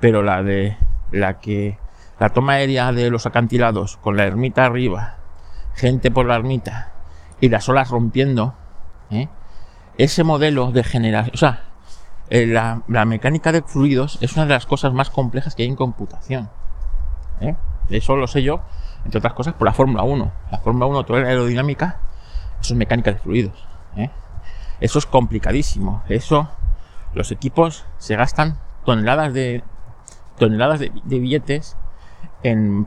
Pero 0.00 0.22
la 0.22 0.42
de 0.42 0.76
la 1.10 1.40
que 1.40 1.78
la 2.18 2.30
toma 2.30 2.54
aérea 2.54 2.92
de 2.92 3.10
los 3.10 3.26
acantilados 3.26 3.96
con 3.98 4.16
la 4.16 4.24
ermita 4.24 4.64
arriba, 4.64 5.16
gente 5.74 6.10
por 6.10 6.26
la 6.26 6.36
ermita 6.36 6.92
y 7.40 7.48
las 7.48 7.68
olas 7.68 7.90
rompiendo, 7.90 8.54
¿eh? 9.10 9.28
ese 9.98 10.24
modelo 10.24 10.72
de 10.72 10.84
generación, 10.84 11.34
o 11.34 11.38
sea, 11.38 11.64
eh, 12.28 12.46
la, 12.46 12.82
la, 12.88 13.04
mecánica 13.04 13.52
de 13.52 13.62
fluidos 13.62 14.18
es 14.20 14.34
una 14.34 14.46
de 14.46 14.54
las 14.54 14.66
cosas 14.66 14.92
más 14.92 15.10
complejas 15.10 15.54
que 15.54 15.62
hay 15.62 15.68
en 15.68 15.76
computación. 15.76 16.50
¿eh? 17.40 17.54
Eso 17.90 18.16
lo 18.16 18.26
sé 18.26 18.42
yo, 18.42 18.60
entre 19.04 19.18
otras 19.18 19.34
cosas, 19.34 19.54
por 19.54 19.66
la 19.66 19.72
Fórmula 19.72 20.02
1. 20.02 20.32
La 20.50 20.58
Fórmula 20.58 20.86
1, 20.86 21.04
toda 21.04 21.20
la 21.20 21.28
aerodinámica, 21.28 22.00
eso 22.60 22.74
es 22.74 22.78
mecánica 22.78 23.12
de 23.12 23.18
fluidos. 23.18 23.66
¿eh? 23.96 24.10
Eso 24.80 24.98
es 24.98 25.06
complicadísimo. 25.06 26.02
Eso, 26.08 26.48
los 27.14 27.30
equipos 27.30 27.84
se 27.98 28.16
gastan 28.16 28.58
toneladas 28.84 29.32
de 29.32 29.62
toneladas 30.38 30.80
de, 30.80 30.90
billetes 31.04 31.76
en, 32.42 32.86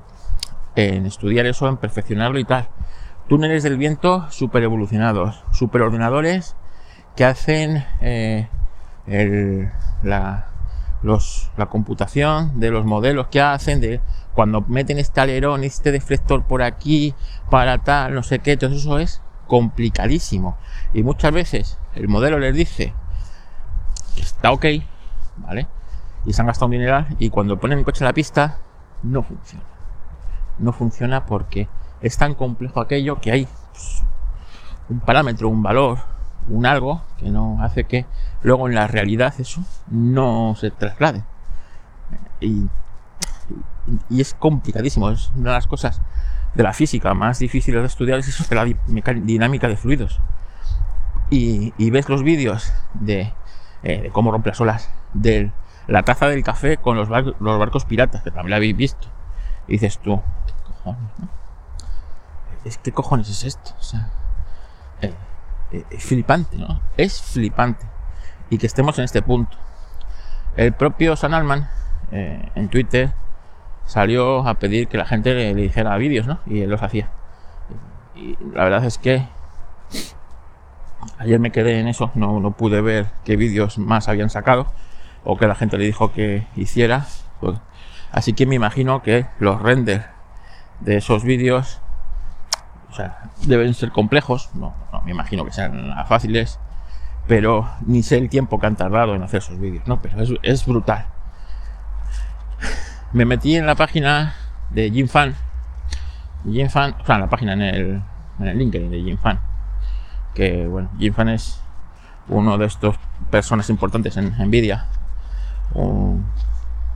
estudiar 0.76 1.46
eso, 1.46 1.68
en 1.68 1.78
perfeccionarlo 1.78 2.40
y 2.40 2.46
tal. 2.46 2.68
Túneles 3.28 3.64
del 3.64 3.78
viento 3.78 4.30
super 4.32 4.64
evolucionados, 4.64 5.44
super 5.52 5.82
ordenadores 5.82 6.56
que 7.16 7.26
hacen 7.26 7.86
eh, 8.02 8.48
la, 10.04 10.48
la 11.58 11.66
computación 11.68 12.60
de 12.60 12.72
los 12.72 12.86
modelos 12.86 13.28
que 13.28 13.42
hacen, 13.42 13.82
de 13.82 14.00
cuando 14.34 14.62
meten 14.62 15.00
este 15.00 15.22
alerón, 15.22 15.64
este 15.64 15.92
deflector 15.92 16.44
por 16.44 16.62
aquí, 16.62 17.14
para 17.50 17.80
tal, 17.80 18.14
no 18.14 18.24
sé 18.24 18.40
qué, 18.40 18.58
todo 18.58 18.76
eso 18.76 19.00
es 19.00 19.22
complicadísimo. 19.48 20.58
Y 20.94 21.04
muchas 21.04 21.32
veces 21.32 21.78
el 21.96 22.08
modelo 22.08 22.40
les 22.40 22.56
dice 22.56 22.94
que 24.16 24.22
está 24.22 24.52
ok, 24.52 24.66
¿vale? 25.38 25.68
Y 26.26 26.34
se 26.34 26.42
han 26.42 26.48
gastado 26.48 26.68
un 26.68 26.72
dineral 26.74 27.08
y 27.20 27.30
cuando 27.30 27.60
ponen 27.60 27.80
el 27.80 27.86
coche 27.86 28.04
en 28.04 28.08
la 28.08 28.14
pista, 28.14 28.60
no 29.04 29.24
funciona. 29.24 29.64
No 30.58 30.74
funciona 30.74 31.26
porque 31.26 31.68
es 32.02 32.18
tan 32.18 32.36
complejo 32.36 32.82
aquello 32.82 33.20
que 33.20 33.32
hay 33.32 33.48
pues, 33.72 34.04
un 34.90 35.00
parámetro, 35.00 35.50
un 35.50 35.64
valor, 35.64 36.00
un 36.48 36.66
algo 36.66 37.02
que 37.18 37.30
no 37.30 37.62
hace 37.62 37.84
que 37.86 38.06
luego 38.42 38.68
en 38.68 38.76
la 38.76 38.88
realidad 38.88 39.34
eso 39.40 39.64
no 39.90 40.56
se 40.56 40.72
traslade. 40.72 41.24
Y 42.40 42.68
y 44.10 44.22
es 44.22 44.34
complicadísimo. 44.34 45.10
Es 45.10 45.32
una 45.36 45.52
de 45.52 45.56
las 45.56 45.68
cosas 45.68 46.02
de 46.56 46.64
la 46.64 46.74
física 46.74 47.14
más 47.14 47.40
difíciles 47.40 47.82
de 47.82 47.88
estudiar, 47.88 48.20
es 48.20 48.28
eso 48.28 48.44
de 48.48 48.56
la 48.56 48.66
dinámica 49.14 49.68
de 49.68 49.78
fluidos. 49.78 50.20
Y, 51.30 51.90
ves 51.92 52.10
los 52.10 52.24
vídeos 52.24 52.74
de, 52.94 53.34
eh, 53.84 54.10
cómo 54.12 54.32
rompe 54.32 54.50
las 54.50 54.60
olas, 54.62 54.90
de 55.14 55.52
la 55.88 56.04
taza 56.04 56.28
del 56.28 56.44
café 56.44 56.78
con 56.78 56.98
los, 56.98 57.08
los 57.08 57.60
barcos 57.60 57.86
piratas, 57.86 58.24
que 58.24 58.32
también 58.32 58.52
lo 58.52 58.56
habéis 58.56 58.76
visto. 58.76 59.08
Y 59.68 59.74
dices 59.74 60.00
tú, 60.00 60.22
¿qué 60.48 60.54
cojones? 60.64 61.12
Es 62.66 62.78
que 62.80 62.92
cojones 62.92 63.30
es 63.30 63.44
esto? 63.44 63.72
O 63.80 63.84
sea, 63.84 64.10
eh, 65.02 65.14
eh, 65.72 65.86
es 65.92 66.04
flipante, 66.04 66.58
¿no? 66.58 66.82
Es 66.98 67.22
flipante. 67.22 67.86
Y 68.50 68.58
que 68.58 68.66
estemos 68.66 68.98
en 68.98 69.06
este 69.06 69.22
punto. 69.22 69.56
El 70.56 70.74
propio 70.74 71.16
San 71.16 71.36
Alman 71.36 71.70
en 72.12 72.70
Twitter 72.70 73.14
salió 73.90 74.48
a 74.48 74.54
pedir 74.54 74.88
que 74.88 75.00
la 75.00 75.06
gente 75.06 75.34
le, 75.34 75.56
dijera 75.56 75.98
vídeos, 75.98 76.28
¿no? 76.28 76.40
Y 76.46 76.62
él 76.62 76.70
los 76.70 76.84
hacía. 76.84 77.10
Y, 78.16 78.38
la 78.54 78.66
verdad 78.66 78.86
es 78.86 79.00
que 79.00 79.24
ayer 81.18 81.40
me 81.40 81.52
quedé 81.52 81.80
en 81.80 81.88
eso, 81.88 82.12
no, 82.14 82.40
no 82.40 82.52
pude 82.52 82.82
ver 82.82 83.08
qué 83.26 83.36
vídeos 83.36 83.80
más 83.80 84.08
habían 84.08 84.30
sacado 84.30 84.68
o 85.24 85.38
que 85.38 85.48
la 85.48 85.56
gente 85.56 85.80
le 85.80 85.86
dijo 85.86 86.12
que 86.12 86.46
hiciera. 86.56 87.08
Pues, 87.40 87.58
así 88.12 88.34
que 88.34 88.46
me 88.46 88.54
imagino 88.54 89.02
que 89.02 89.26
los 89.40 89.60
renders 89.60 90.06
de 90.82 90.98
esos 90.98 91.24
vídeos 91.24 91.82
o 92.92 93.48
deben 93.48 93.74
ser 93.74 93.92
complejos, 93.92 94.52
no, 94.54 94.76
no, 94.94 95.02
me 95.02 95.12
imagino 95.12 95.46
que 95.46 95.52
sean 95.52 95.96
fáciles, 96.08 96.60
pero 97.26 97.68
ni 97.88 98.04
sé 98.04 98.20
el 98.20 98.30
tiempo 98.30 98.60
que 98.60 98.68
han 98.68 98.76
tardado 98.76 99.16
en 99.16 99.24
hacer 99.24 99.40
esos 99.40 99.60
vídeos, 99.60 99.88
¿no? 99.88 100.00
Pero 100.00 100.22
es, 100.22 100.30
es 100.44 100.66
brutal 100.68 101.08
me 103.14 103.26
metí 103.26 103.56
en 103.56 103.66
la 103.66 103.76
página 103.76 104.36
de 104.70 104.92
Jim 104.92 105.08
Fan. 105.08 105.36
Jim 106.50 106.70
Fan, 106.70 106.96
o 107.02 107.06
sea, 107.06 107.16
en 107.16 107.22
la 107.22 107.30
página 107.30 107.54
en 107.54 107.62
el, 107.62 108.02
en 108.40 108.48
el 108.48 108.58
LinkedIn 108.58 108.92
de 108.92 109.02
Jim 109.02 109.18
Fan. 109.18 109.40
Que 110.34 110.68
bueno, 110.68 110.90
Jim 111.00 111.14
Fan 111.14 111.30
es 111.30 111.62
uno 112.28 112.58
de 112.58 112.66
estos 112.66 112.96
personas 113.32 113.70
importantes 113.70 114.16
en 114.18 114.36
Nvidia. 114.38 114.86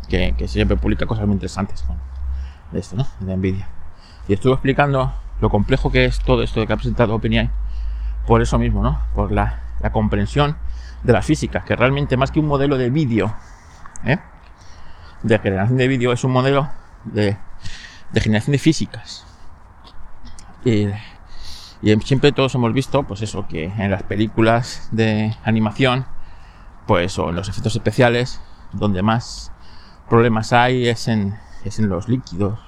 que, 0.08 0.48
siempre 0.48 0.78
publica 0.78 1.06
cosas 1.06 1.26
muy 1.26 1.34
interesantes 1.34 1.84
de 2.72 2.80
esto, 2.80 2.96
¿no? 2.96 3.08
De 3.20 3.36
Nvidia. 3.36 3.68
Y 4.28 4.34
estuve 4.34 4.54
explicando 4.54 5.14
lo 5.42 5.50
complejo 5.50 5.92
que 5.92 6.06
es 6.06 6.20
todo 6.20 6.44
esto 6.44 6.66
que 6.66 6.74
ha 6.74 6.78
presentado 6.78 7.16
OpenAI. 7.16 7.50
Por 8.28 8.42
eso 8.42 8.58
mismo, 8.58 8.84
¿no? 8.84 9.00
Por 9.16 9.32
la, 9.32 9.62
la 9.82 9.92
comprensión 9.92 10.56
de 11.04 11.12
las 11.12 11.26
físicas, 11.26 11.66
que 11.66 11.76
realmente 11.76 12.16
más 12.16 12.32
que 12.32 12.40
un 12.40 12.48
modelo 12.48 12.78
de 12.78 12.90
vídeo, 12.90 13.34
¿eh? 14.06 14.20
De 15.24 15.40
generación 15.40 15.78
de 15.78 15.88
vídeo 15.88 16.12
es 16.12 16.24
un 16.24 16.32
modelo 16.32 16.70
de, 17.06 17.38
generación 18.14 18.52
de 18.52 18.60
físicas. 18.60 19.26
Y, 20.64 20.88
Y 21.82 22.00
siempre 22.02 22.32
todos 22.32 22.56
hemos 22.56 22.74
visto, 22.74 23.04
pues 23.04 23.22
eso, 23.22 23.46
que 23.48 23.66
en 23.66 23.92
las 23.92 24.04
películas 24.04 24.88
de 24.92 25.36
animación, 25.44 26.06
pues 26.88 27.18
o 27.20 27.30
en 27.30 27.36
los 27.36 27.50
efectos 27.50 27.76
especiales, 27.76 28.40
donde 28.72 29.02
más 29.02 29.52
problemas 30.10 30.54
hay 30.54 30.88
es 30.88 31.08
en, 31.08 31.38
es 31.66 31.80
en 31.80 31.90
los 31.90 32.08
líquidos, 32.08 32.60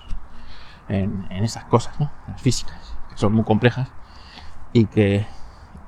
en, 0.89 1.27
en 1.29 1.43
esas 1.43 1.63
cosas, 1.65 1.97
¿no? 1.99 2.11
Las 2.27 2.41
físicas, 2.41 2.95
que 3.09 3.17
son 3.17 3.33
muy 3.33 3.43
complejas 3.43 3.89
y 4.73 4.85
que, 4.85 5.25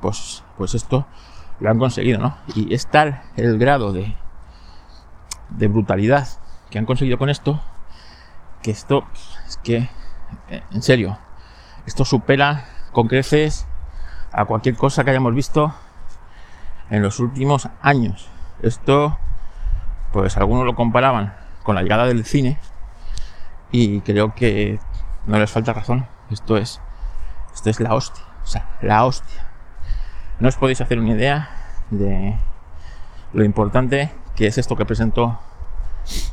pues, 0.02 0.44
pues 0.58 0.74
esto 0.74 1.06
lo 1.60 1.70
han 1.70 1.80
conseguido, 1.80 2.20
¿no? 2.20 2.38
Y 2.56 2.74
es 2.74 2.88
tal 2.88 3.22
el 3.36 3.58
grado 3.58 3.92
de, 3.92 4.16
de 5.50 5.68
brutalidad 5.68 6.28
que 6.70 6.78
han 6.78 6.86
conseguido 6.86 7.18
con 7.18 7.30
esto, 7.30 7.62
que 8.62 8.72
esto 8.72 9.06
es 9.48 9.58
que, 9.58 9.90
eh, 10.50 10.62
en 10.72 10.82
serio, 10.82 11.18
esto 11.86 12.06
supera 12.06 12.66
con 12.92 13.08
creces 13.08 13.68
a 14.32 14.46
cualquier 14.46 14.76
cosa 14.76 15.04
que 15.04 15.12
hayamos 15.12 15.34
visto 15.34 15.74
en 16.90 17.02
los 17.02 17.20
últimos 17.20 17.70
años. 17.82 18.30
Esto, 18.62 19.18
pues 20.12 20.38
algunos 20.38 20.66
lo 20.66 20.76
comparaban 20.76 21.34
con 21.64 21.76
la 21.76 21.82
llegada 21.82 22.06
del 22.06 22.26
cine 22.26 22.58
y 23.72 24.02
creo 24.02 24.34
que 24.36 24.80
no 25.26 25.40
les 25.40 25.52
falta 25.52 25.74
razón. 25.74 26.08
Esto 26.30 26.58
es, 26.58 26.82
esto 27.54 27.70
es 27.70 27.80
la 27.80 27.94
hostia, 27.94 28.24
o 28.44 28.48
sea, 28.48 28.68
la 28.82 29.06
hostia. 29.06 29.44
No 30.40 30.50
os 30.50 30.56
podéis 30.56 30.82
hacer 30.82 31.00
una 31.00 31.12
idea 31.12 31.50
de 31.90 32.36
lo 33.34 33.44
importante 33.44 34.12
que 34.36 34.48
es 34.48 34.58
esto 34.58 34.76
que 34.76 34.86
presentó 34.86 35.40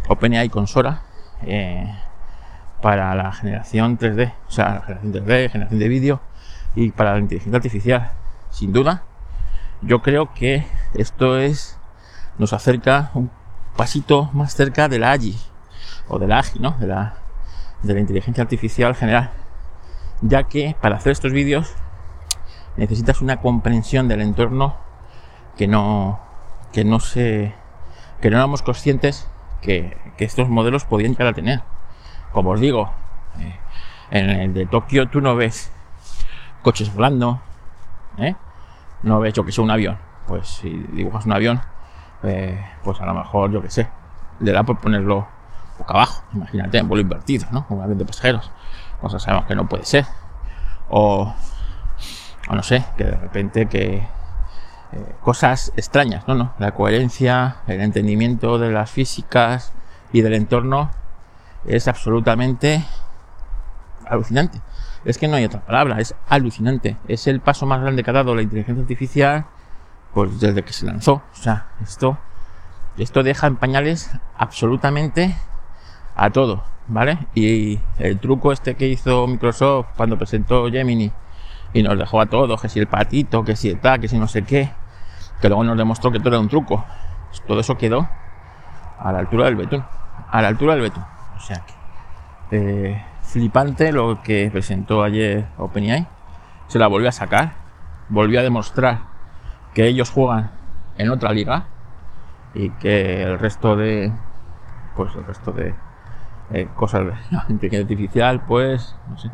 OpenAI 0.08 0.48
con 0.48 0.66
Sora 0.66 1.02
eh, 1.42 1.92
para 2.82 3.14
la 3.14 3.32
generación 3.32 3.98
3D, 3.98 4.32
o 4.46 4.50
sea, 4.50 4.74
la 4.74 4.80
generación 4.82 5.12
3D, 5.12 5.50
generación 5.50 5.80
de 5.80 5.88
vídeo 5.88 6.20
y 6.74 6.90
para 6.90 7.12
la 7.14 7.18
inteligencia 7.20 7.56
artificial. 7.56 8.12
Sin 8.50 8.72
duda, 8.72 9.02
yo 9.82 10.02
creo 10.02 10.32
que 10.34 10.66
esto 10.94 11.38
es 11.38 11.78
nos 12.38 12.52
acerca 12.52 13.10
un 13.14 13.30
pasito 13.76 14.30
más 14.32 14.54
cerca 14.54 14.88
de 14.88 14.98
la 14.98 15.12
AGI 15.12 15.36
o 16.08 16.18
de 16.18 16.26
la 16.26 16.38
AGI, 16.38 16.58
¿no? 16.58 16.72
De 16.78 16.86
la, 16.86 17.14
de 17.82 17.94
la 17.94 18.00
inteligencia 18.00 18.42
artificial 18.42 18.94
general, 18.94 19.30
ya 20.20 20.44
que 20.44 20.76
para 20.80 20.96
hacer 20.96 21.12
estos 21.12 21.32
vídeos 21.32 21.74
necesitas 22.76 23.20
una 23.20 23.40
comprensión 23.40 24.08
del 24.08 24.20
entorno 24.20 24.76
que 25.56 25.68
no 25.68 26.20
que 26.72 26.84
no 26.84 26.98
se 26.98 27.54
que 28.20 28.30
no 28.30 28.36
éramos 28.36 28.62
conscientes 28.62 29.28
que, 29.64 29.96
estos 30.18 30.48
modelos 30.48 30.84
podían 30.84 31.12
llegar 31.12 31.28
a 31.28 31.32
tener. 31.32 31.62
Como 32.32 32.50
os 32.50 32.60
digo, 32.60 32.92
eh, 33.38 33.58
en 34.10 34.30
el 34.30 34.54
de 34.54 34.66
Tokio 34.66 35.08
tú 35.08 35.20
no 35.20 35.34
ves 35.34 35.72
coches 36.62 36.94
volando, 36.94 37.40
¿eh? 38.18 38.34
no 39.02 39.20
ves 39.20 39.34
yo 39.34 39.44
que 39.44 39.52
sea 39.52 39.64
un 39.64 39.70
avión. 39.70 39.98
Pues 40.26 40.48
si 40.48 40.70
dibujas 40.92 41.26
un 41.26 41.32
avión, 41.32 41.60
eh, 42.22 42.64
pues 42.82 43.00
a 43.00 43.06
lo 43.06 43.14
mejor, 43.14 43.50
yo 43.50 43.60
que 43.60 43.70
sé, 43.70 43.88
le 44.40 44.52
da 44.52 44.62
por 44.62 44.78
ponerlo 44.78 45.26
boca 45.78 45.94
abajo. 45.94 46.22
Imagínate, 46.34 46.78
en 46.78 46.88
vuelo 46.88 47.02
invertido, 47.02 47.46
¿no? 47.50 47.66
Un 47.68 47.82
avión 47.82 47.98
de 47.98 48.04
pasajeros. 48.04 48.50
Cosas 49.00 49.22
sabemos 49.22 49.46
que 49.46 49.54
no 49.54 49.68
puede 49.68 49.84
ser. 49.84 50.06
O, 50.88 51.34
o 52.48 52.54
no 52.54 52.62
sé, 52.62 52.84
que 52.96 53.04
de 53.04 53.16
repente 53.16 53.66
que 53.66 54.06
cosas 55.22 55.72
extrañas, 55.76 56.26
¿no? 56.28 56.34
¿no? 56.34 56.54
La 56.58 56.72
coherencia, 56.72 57.56
el 57.66 57.80
entendimiento 57.80 58.58
de 58.58 58.70
las 58.70 58.90
físicas 58.90 59.72
y 60.12 60.20
del 60.20 60.34
entorno 60.34 60.90
es 61.66 61.88
absolutamente 61.88 62.84
alucinante. 64.06 64.60
Es 65.04 65.18
que 65.18 65.28
no 65.28 65.36
hay 65.36 65.44
otra 65.44 65.60
palabra, 65.60 66.00
es 66.00 66.14
alucinante. 66.28 66.96
Es 67.08 67.26
el 67.26 67.40
paso 67.40 67.66
más 67.66 67.80
grande 67.80 68.02
que 68.02 68.10
ha 68.10 68.14
dado 68.14 68.34
la 68.34 68.42
inteligencia 68.42 68.82
artificial 68.82 69.46
pues 70.14 70.40
desde 70.40 70.62
que 70.62 70.72
se 70.72 70.86
lanzó. 70.86 71.14
O 71.14 71.36
sea, 71.36 71.66
esto, 71.82 72.16
esto 72.96 73.22
deja 73.22 73.48
en 73.48 73.56
pañales 73.56 74.10
absolutamente 74.38 75.34
a 76.14 76.30
todo, 76.30 76.62
¿vale? 76.86 77.18
Y 77.34 77.80
el 77.98 78.18
truco 78.20 78.52
este 78.52 78.76
que 78.76 78.88
hizo 78.88 79.26
Microsoft 79.26 79.88
cuando 79.96 80.16
presentó 80.16 80.70
Gemini 80.70 81.10
y 81.72 81.82
nos 81.82 81.98
dejó 81.98 82.20
a 82.20 82.26
todos, 82.26 82.62
que 82.62 82.68
si 82.68 82.78
el 82.78 82.86
patito, 82.86 83.44
que 83.44 83.56
si 83.56 83.68
el 83.68 83.80
tal, 83.80 84.00
que 84.00 84.08
si 84.08 84.16
no 84.16 84.28
sé 84.28 84.42
qué, 84.42 84.70
que 85.44 85.50
luego 85.50 85.62
nos 85.62 85.76
demostró 85.76 86.10
que 86.10 86.20
todo 86.20 86.30
era 86.30 86.40
un 86.40 86.48
truco. 86.48 86.86
Todo 87.46 87.60
eso 87.60 87.76
quedó 87.76 88.08
a 88.98 89.12
la 89.12 89.18
altura 89.18 89.44
del 89.44 89.56
betún. 89.56 89.84
A 90.30 90.40
la 90.40 90.48
altura 90.48 90.72
del 90.72 90.80
betún. 90.80 91.04
O 91.36 91.40
sea 91.40 91.62
que 91.66 92.90
eh, 92.90 93.04
flipante 93.20 93.92
lo 93.92 94.22
que 94.22 94.48
presentó 94.50 95.02
ayer 95.02 95.44
OpenAI. 95.58 96.06
Se 96.68 96.78
la 96.78 96.86
volvió 96.86 97.10
a 97.10 97.12
sacar. 97.12 97.52
Volvió 98.08 98.40
a 98.40 98.42
demostrar 98.42 99.00
que 99.74 99.86
ellos 99.86 100.10
juegan 100.10 100.50
en 100.96 101.10
otra 101.10 101.30
liga 101.34 101.66
y 102.54 102.70
que 102.70 103.22
el 103.22 103.38
resto 103.38 103.76
de 103.76 104.12
pues 104.96 105.14
el 105.14 105.26
resto 105.26 105.52
de 105.52 105.74
eh, 106.52 106.68
cosas 106.74 107.04
de 107.04 107.12
inteligencia 107.50 107.80
artificial 107.80 108.40
pues 108.46 108.96
no 109.10 109.18
sé, 109.18 109.30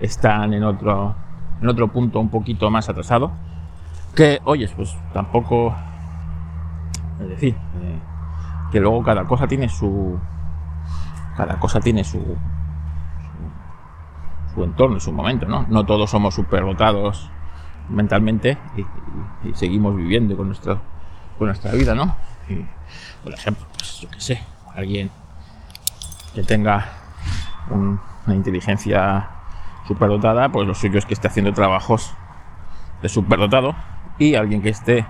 están 0.00 0.52
en 0.52 0.64
otro 0.64 1.14
en 1.62 1.66
otro 1.66 1.88
punto 1.88 2.20
un 2.20 2.28
poquito 2.28 2.70
más 2.70 2.90
atrasado 2.90 3.32
que, 4.16 4.40
oyes, 4.44 4.72
pues 4.72 4.96
tampoco. 5.12 5.76
Es 7.20 7.28
decir, 7.28 7.54
eh, 7.54 7.98
que 8.72 8.80
luego 8.80 9.04
cada 9.04 9.24
cosa 9.24 9.46
tiene 9.46 9.68
su. 9.68 10.18
Cada 11.36 11.60
cosa 11.60 11.78
tiene 11.78 12.02
su. 12.02 12.36
su, 14.54 14.64
entorno, 14.64 14.98
su 14.98 15.12
momento, 15.12 15.46
¿no? 15.46 15.66
No 15.68 15.84
todos 15.84 16.10
somos 16.10 16.34
superdotados 16.34 17.30
mentalmente 17.88 18.58
y, 18.76 19.54
seguimos 19.54 19.94
viviendo 19.94 20.36
con 20.36 20.48
nuestra, 20.48 20.78
con 21.38 21.46
nuestra 21.46 21.70
vida, 21.72 21.94
¿no? 21.94 22.16
por 23.22 23.32
ejemplo, 23.32 23.64
pues 23.76 24.00
yo 24.00 24.10
qué 24.10 24.20
sé, 24.20 24.42
alguien 24.74 25.10
que 26.34 26.42
tenga 26.42 26.84
una 27.70 28.34
inteligencia 28.34 29.28
superdotada, 29.86 30.48
pues 30.48 30.66
lo 30.66 30.74
suyo 30.74 30.98
es 30.98 31.06
que 31.06 31.14
esté 31.14 31.28
haciendo 31.28 31.52
trabajos 31.52 32.12
de 33.02 33.08
superdotado 33.08 33.74
y 34.18 34.34
alguien 34.34 34.62
que 34.62 34.70
esté, 34.70 35.06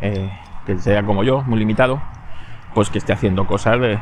eh, 0.00 0.30
que 0.66 0.78
sea 0.78 1.04
como 1.04 1.24
yo, 1.24 1.42
muy 1.42 1.58
limitado, 1.58 2.00
pues 2.74 2.90
que 2.90 2.98
esté 2.98 3.12
haciendo 3.12 3.46
cosas 3.46 3.80
de, 3.80 3.98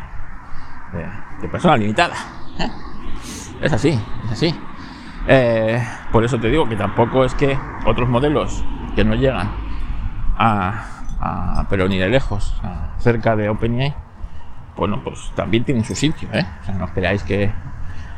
de, 1.40 1.48
persona 1.48 1.76
limitada. 1.76 2.14
Es 3.58 3.72
así, 3.72 3.98
es 4.26 4.32
así. 4.32 4.54
Eh, 5.26 5.82
por 6.12 6.24
eso 6.24 6.38
te 6.38 6.50
digo 6.50 6.68
que 6.68 6.76
tampoco 6.76 7.24
es 7.24 7.34
que 7.34 7.58
otros 7.86 8.06
modelos 8.06 8.62
que 8.94 9.02
no 9.02 9.14
llegan 9.14 9.48
a, 10.36 11.64
pero 11.70 11.88
ni 11.88 11.96
de 11.96 12.10
lejos, 12.10 12.60
cerca 12.98 13.34
de 13.34 13.48
OpenAI, 13.48 13.94
bueno, 14.76 15.00
pues 15.02 15.32
también 15.34 15.64
tienen 15.64 15.86
su 15.86 15.94
sitio, 15.94 16.28
¿eh? 16.34 16.46
O 16.60 16.64
sea, 16.66 16.74
no 16.74 16.84
esperáis 16.84 17.22
que, 17.22 17.50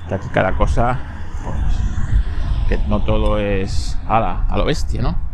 que 0.09 0.29
cada 0.33 0.57
cosa, 0.57 0.99
pues, 1.45 1.59
que 2.69 2.89
no 2.89 3.03
todo 3.03 3.39
es 3.39 3.97
a, 4.09 4.19
la, 4.19 4.43
a 4.49 4.59
lo 4.59 4.65
bestia, 4.65 5.01
¿no? 5.01 5.28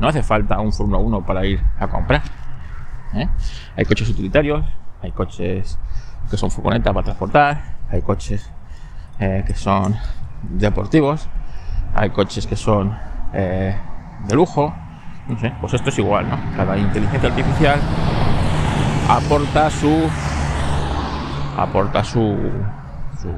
No 0.00 0.08
hace 0.08 0.22
falta 0.22 0.58
un 0.58 0.72
Fórmula 0.72 0.98
1 0.98 1.26
para 1.26 1.44
ir 1.44 1.62
a 1.78 1.86
comprar. 1.86 2.22
¿eh? 3.14 3.28
Hay 3.76 3.84
coches 3.84 4.08
utilitarios, 4.08 4.64
hay 5.02 5.12
coches 5.12 5.78
que 6.30 6.36
son 6.38 6.50
furgonetas 6.50 6.94
para 6.94 7.04
transportar, 7.04 7.62
hay 7.90 8.00
coches 8.00 8.50
eh, 9.18 9.44
que 9.46 9.54
son 9.54 9.94
deportivos, 10.42 11.28
hay 11.94 12.08
coches 12.10 12.46
que 12.46 12.56
son 12.56 12.96
eh, 13.34 13.76
de 14.26 14.34
lujo. 14.34 14.74
No 15.28 15.38
sé, 15.38 15.52
pues 15.60 15.74
esto 15.74 15.90
es 15.90 15.98
igual, 15.98 16.30
¿no? 16.30 16.38
Cada 16.56 16.78
inteligencia 16.78 17.28
artificial 17.28 17.78
aporta 19.06 19.68
su 19.68 20.08
aporta 21.58 22.02
su 22.02 22.36
su, 23.20 23.28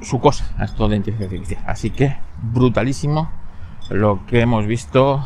su, 0.00 0.20
cosa 0.20 0.44
esto 0.62 0.88
de 0.88 0.96
inteligencia 0.96 1.26
artificial. 1.26 1.64
Así 1.66 1.90
que 1.90 2.16
brutalísimo 2.40 3.41
lo 3.90 4.24
que 4.26 4.40
hemos 4.40 4.66
visto 4.66 5.22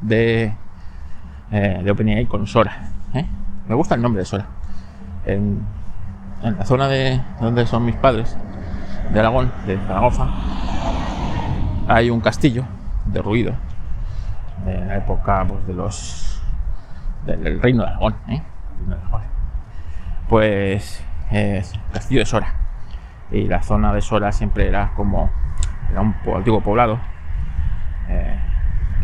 de, 0.00 0.54
eh, 1.50 1.80
de 1.82 1.90
OpenAI 1.90 2.26
con 2.26 2.46
Sora. 2.46 2.90
¿eh? 3.14 3.26
Me 3.68 3.74
gusta 3.74 3.94
el 3.94 4.02
nombre 4.02 4.20
de 4.20 4.26
Sora. 4.26 4.46
En, 5.24 5.62
la 6.42 6.64
zona 6.64 6.86
de 6.86 7.20
donde 7.40 7.66
son 7.66 7.84
mis 7.84 7.96
padres, 7.96 8.36
de 9.12 9.18
Aragón, 9.18 9.50
de 9.66 9.78
Zaragoza, 9.78 10.28
hay 11.88 12.10
un 12.10 12.20
castillo 12.20 12.64
derruido 13.06 13.54
de 14.64 14.84
la 14.84 14.96
época 14.96 15.44
pues, 15.48 15.66
de 15.66 15.74
los 15.74 16.42
del 17.24 17.60
reino 17.60 17.82
de 17.82 17.88
Aragón, 17.88 18.16
¿eh? 18.28 18.42
pues 20.28 21.02
es 21.30 21.72
castillo 21.92 22.20
de 22.20 22.26
Sora 22.26 22.54
y 23.30 23.48
la 23.48 23.62
zona 23.62 23.92
de 23.92 24.00
Sora 24.00 24.30
siempre 24.30 24.68
era 24.68 24.92
como 24.94 25.30
era 25.90 26.00
un 26.00 26.14
antiguo 26.34 26.60
poblado 26.60 26.98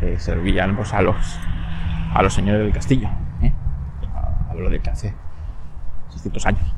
que 0.01 0.19
servían 0.19 0.77
pues, 0.77 0.93
a, 0.93 1.03
los, 1.03 1.39
a 2.15 2.23
los 2.23 2.33
señores 2.33 2.63
del 2.63 2.73
castillo. 2.73 3.09
¿eh? 3.43 3.53
Hablo 4.51 4.71
de 4.71 4.81
que 4.81 4.91
hace 4.91 5.15
600 6.11 6.47
años. 6.47 6.75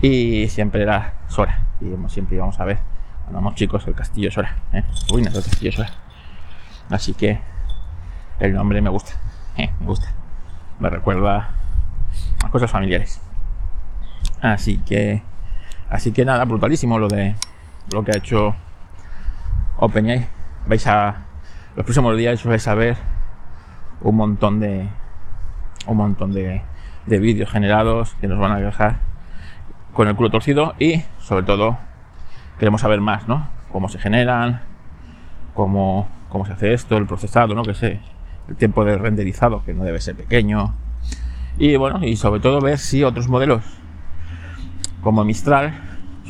Y 0.00 0.48
siempre 0.48 0.82
era 0.82 1.14
Sora. 1.28 1.62
Y 1.80 1.94
siempre 2.08 2.36
íbamos 2.36 2.58
a 2.60 2.64
ver 2.64 2.78
Vamos 3.30 3.54
chicos, 3.56 3.86
el 3.86 3.94
castillo 3.94 4.30
Sora. 4.30 4.56
¿eh? 4.72 4.82
Ruinas 5.10 5.34
del 5.34 5.44
castillo 5.44 5.72
Sora. 5.72 5.90
Así 6.88 7.12
que 7.12 7.38
el 8.40 8.54
nombre 8.54 8.80
me 8.80 8.88
gusta. 8.88 9.12
¿eh? 9.56 9.70
Me 9.80 9.86
gusta. 9.86 10.10
Me 10.80 10.88
recuerda 10.88 11.50
a 12.42 12.50
cosas 12.50 12.70
familiares. 12.70 13.20
Así 14.40 14.78
que. 14.78 15.22
Así 15.90 16.12
que 16.12 16.24
nada, 16.24 16.44
brutalísimo 16.44 16.98
lo 16.98 17.08
de 17.08 17.34
lo 17.92 18.02
que 18.02 18.12
ha 18.12 18.16
hecho 18.16 18.54
OpenAI. 19.76 20.26
Vais 20.68 20.86
a. 20.86 21.24
Los 21.76 21.84
próximos 21.84 22.14
días 22.16 22.44
vais 22.44 22.68
a 22.68 22.74
ver 22.74 22.96
un 24.02 24.16
montón 24.16 24.60
de. 24.60 24.86
un 25.86 25.96
montón 25.96 26.32
de, 26.32 26.60
de 27.06 27.18
vídeos 27.18 27.50
generados 27.50 28.14
que 28.20 28.28
nos 28.28 28.38
van 28.38 28.52
a 28.52 28.56
dejar 28.56 28.98
con 29.94 30.08
el 30.08 30.14
culo 30.14 30.30
torcido 30.30 30.74
y 30.78 31.02
sobre 31.20 31.44
todo 31.44 31.78
queremos 32.58 32.82
saber 32.82 33.00
más, 33.00 33.26
¿no? 33.26 33.48
Cómo 33.72 33.88
se 33.88 33.98
generan, 33.98 34.60
cómo, 35.54 36.06
cómo 36.28 36.44
se 36.44 36.52
hace 36.52 36.74
esto, 36.74 36.98
el 36.98 37.06
procesado, 37.06 37.54
¿no? 37.54 37.62
Que 37.62 37.72
sé, 37.74 38.00
el 38.48 38.56
tiempo 38.56 38.84
de 38.84 38.98
renderizado, 38.98 39.64
que 39.64 39.72
no 39.72 39.84
debe 39.84 40.00
ser 40.00 40.16
pequeño. 40.16 40.74
Y 41.56 41.76
bueno, 41.76 42.04
y 42.04 42.16
sobre 42.16 42.40
todo 42.40 42.60
ver 42.60 42.78
si 42.78 43.04
otros 43.04 43.28
modelos 43.28 43.64
como 45.02 45.24
Mistral 45.24 45.72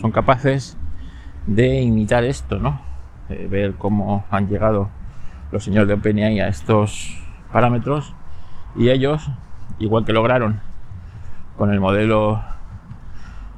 son 0.00 0.12
capaces 0.12 0.76
de 1.46 1.80
imitar 1.80 2.22
esto, 2.22 2.60
¿no? 2.60 2.87
Ver 3.28 3.74
cómo 3.74 4.24
han 4.30 4.48
llegado 4.48 4.88
los 5.52 5.64
señores 5.64 5.88
de 5.88 5.94
OpenAI 5.94 6.40
a 6.40 6.48
estos 6.48 7.22
parámetros 7.52 8.14
y 8.76 8.90
ellos, 8.90 9.30
igual 9.78 10.04
que 10.04 10.12
lograron 10.12 10.60
con 11.56 11.72
el 11.72 11.80
modelo 11.80 12.42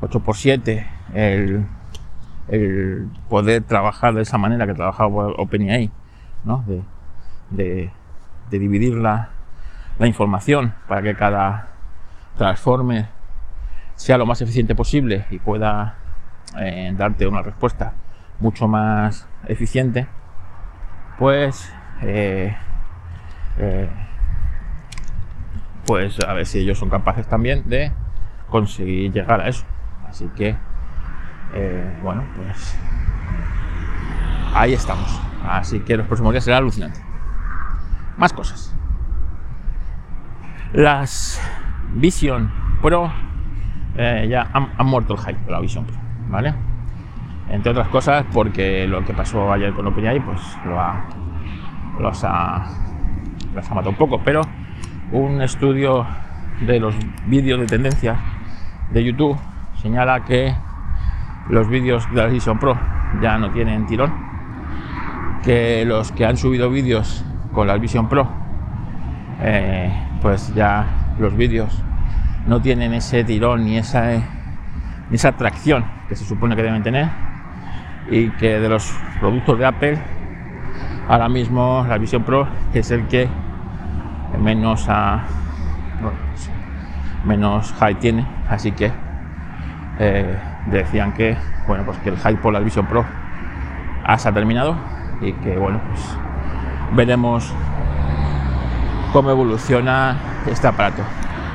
8x7 0.01 0.87
el 1.15 1.67
el 2.51 3.09
poder 3.29 3.63
trabajar 3.63 4.15
de 4.15 4.23
esa 4.23 4.37
manera 4.37 4.67
que 4.67 4.75
trabajaba 4.75 5.29
OpenAI, 5.29 5.91
¿no? 6.45 6.65
de, 6.67 6.83
de, 7.51 7.91
dividir 8.59 8.95
la, 8.97 9.31
información 10.01 10.75
para 10.89 11.03
que 11.03 11.15
cada 11.15 11.69
transformer 12.39 13.07
sea 13.97 14.17
lo 14.17 14.25
más 14.25 14.41
eficiente 14.41 14.75
posible 14.75 15.27
y 15.31 15.39
pueda 15.39 15.97
eh, 16.59 16.91
darte 16.97 17.27
una 17.27 17.43
respuesta 17.43 17.93
mucho 18.41 18.67
más 18.67 19.29
eficiente, 19.47 20.07
pues 21.19 21.73
eh, 22.03 22.57
eh, 23.59 23.89
pues 25.87 26.19
a 26.21 26.33
ver 26.33 26.47
si 26.47 26.61
ellos 26.61 26.79
son 26.79 26.89
capaces 26.89 27.27
también 27.27 27.69
de 27.69 27.93
conseguir 28.49 29.13
llegar 29.13 29.41
a 29.41 29.49
eso. 29.49 29.65
Así 30.09 30.29
que 30.37 30.57
eh, 31.55 31.99
bueno, 32.03 32.25
pues 32.37 32.77
ahí 34.55 34.73
estamos. 34.73 35.21
Así 35.45 35.81
que 35.81 35.97
los 35.97 36.07
próximos 36.07 36.33
días 36.33 36.45
será 36.45 36.59
alucinante. 36.59 37.01
Más 38.17 38.33
cosas. 38.33 38.75
Las 40.73 41.41
Vision 41.95 42.51
Pro 42.81 43.13
ya 43.97 44.49
han, 44.53 44.87
muerto 44.87 45.15
el 45.15 45.21
hype 45.21 45.45
de 45.45 45.51
la 45.51 45.61
Vision 45.61 45.85
Pro, 45.85 45.97
¿vale? 46.29 46.55
Entre 47.51 47.73
otras 47.73 47.89
cosas 47.89 48.25
porque 48.33 48.87
lo 48.87 49.05
que 49.05 49.13
pasó 49.13 49.53
ayer 49.53 49.73
con 49.73 49.87
OpenAI 49.87 50.21
pues 50.21 50.41
lo 50.65 50.81
ha, 50.81 51.05
los 51.99 52.25
ha, 52.25 52.65
los 53.55 53.71
ha 53.71 53.75
matado 53.75 53.91
un 53.91 53.97
poco, 53.97 54.21
pero 54.25 54.43
un 55.11 55.43
estudio 55.43 56.07
de 56.61 56.79
los 56.79 56.95
vídeos 57.27 57.59
de 57.59 57.67
tendencia 57.67 58.17
de 58.93 59.03
YouTube 59.03 59.37
señala 59.83 60.25
que 60.25 60.55
los 61.49 61.69
vídeos 61.69 62.09
de 62.11 62.17
la 62.17 62.27
Vision 62.27 62.59
Pro 62.59 62.79
ya 63.21 63.37
no 63.37 63.51
tienen 63.51 63.87
tirón, 63.87 64.13
que 65.43 65.85
los 65.85 66.13
que 66.13 66.27
han 66.27 66.37
subido 66.37 66.71
vídeos 66.71 67.25
con 67.53 67.67
la 67.67 67.77
Vision 67.79 68.09
Pro, 68.09 68.29
eh, 69.43 69.91
pues 70.23 70.55
ya 70.55 70.87
los 71.19 71.37
vídeos 71.37 71.83
no 72.47 72.63
tienen 72.63 72.95
ese 72.95 73.25
tirón 73.25 73.65
ni 73.65 73.77
esa, 73.77 74.13
ni 75.09 75.17
esa 75.17 75.31
atracción 75.31 75.85
que 76.09 76.15
se 76.15 76.25
supone 76.25 76.55
que 76.55 76.63
deben 76.63 76.85
tener 76.85 77.30
y 78.11 78.31
que 78.31 78.59
de 78.59 78.69
los 78.69 78.93
productos 79.21 79.59
de 79.59 79.67
Apple 79.67 79.99
ahora 81.09 81.29
mismo 81.29 81.85
la 81.89 81.97
Vision 81.99 82.23
Pro 82.25 82.47
es 82.75 82.91
el 82.91 83.07
que 83.07 83.29
menos 84.39 84.87
a, 84.89 85.25
menos 87.25 87.73
high 87.79 87.95
tiene 87.97 88.27
así 88.49 88.73
que 88.73 88.91
eh, 89.99 90.37
decían 90.67 91.13
que 91.13 91.37
bueno 91.67 91.85
pues 91.85 91.99
que 91.99 92.11
el 92.11 92.17
hype 92.17 92.37
por 92.37 92.53
la 92.53 92.61
Vision 92.61 92.87
Pro 92.87 93.05
se 94.19 94.29
ha 94.29 94.33
terminado 94.33 94.77
y 95.21 95.33
que 95.35 95.57
bueno 95.57 95.81
pues 95.89 96.17
veremos 96.93 97.55
cómo 99.13 99.31
evoluciona 99.31 100.17
este 100.47 100.67
aparato. 100.67 101.03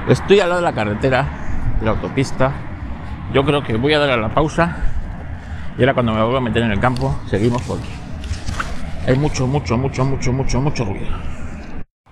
Estoy 0.07 0.39
al 0.39 0.49
lado 0.49 0.61
de 0.61 0.67
la 0.67 0.73
carretera, 0.73 1.25
de 1.79 1.85
la 1.85 1.91
autopista. 1.91 2.51
Yo 3.33 3.43
creo 3.43 3.63
que 3.63 3.75
voy 3.75 3.93
a 3.93 3.99
dar 3.99 4.11
a 4.11 4.17
la 4.17 4.29
pausa 4.29 4.77
y 5.77 5.81
ahora 5.81 5.93
cuando 5.93 6.13
me 6.13 6.21
vuelva 6.21 6.37
a 6.37 6.41
meter 6.41 6.63
en 6.63 6.71
el 6.71 6.79
campo 6.79 7.15
seguimos 7.27 7.61
porque 7.63 8.05
hay 9.07 9.15
mucho, 9.15 9.45
mucho, 9.45 9.77
mucho, 9.77 10.03
mucho, 10.03 10.33
mucho, 10.33 10.61
mucho 10.61 10.85
ruido. 10.85 11.07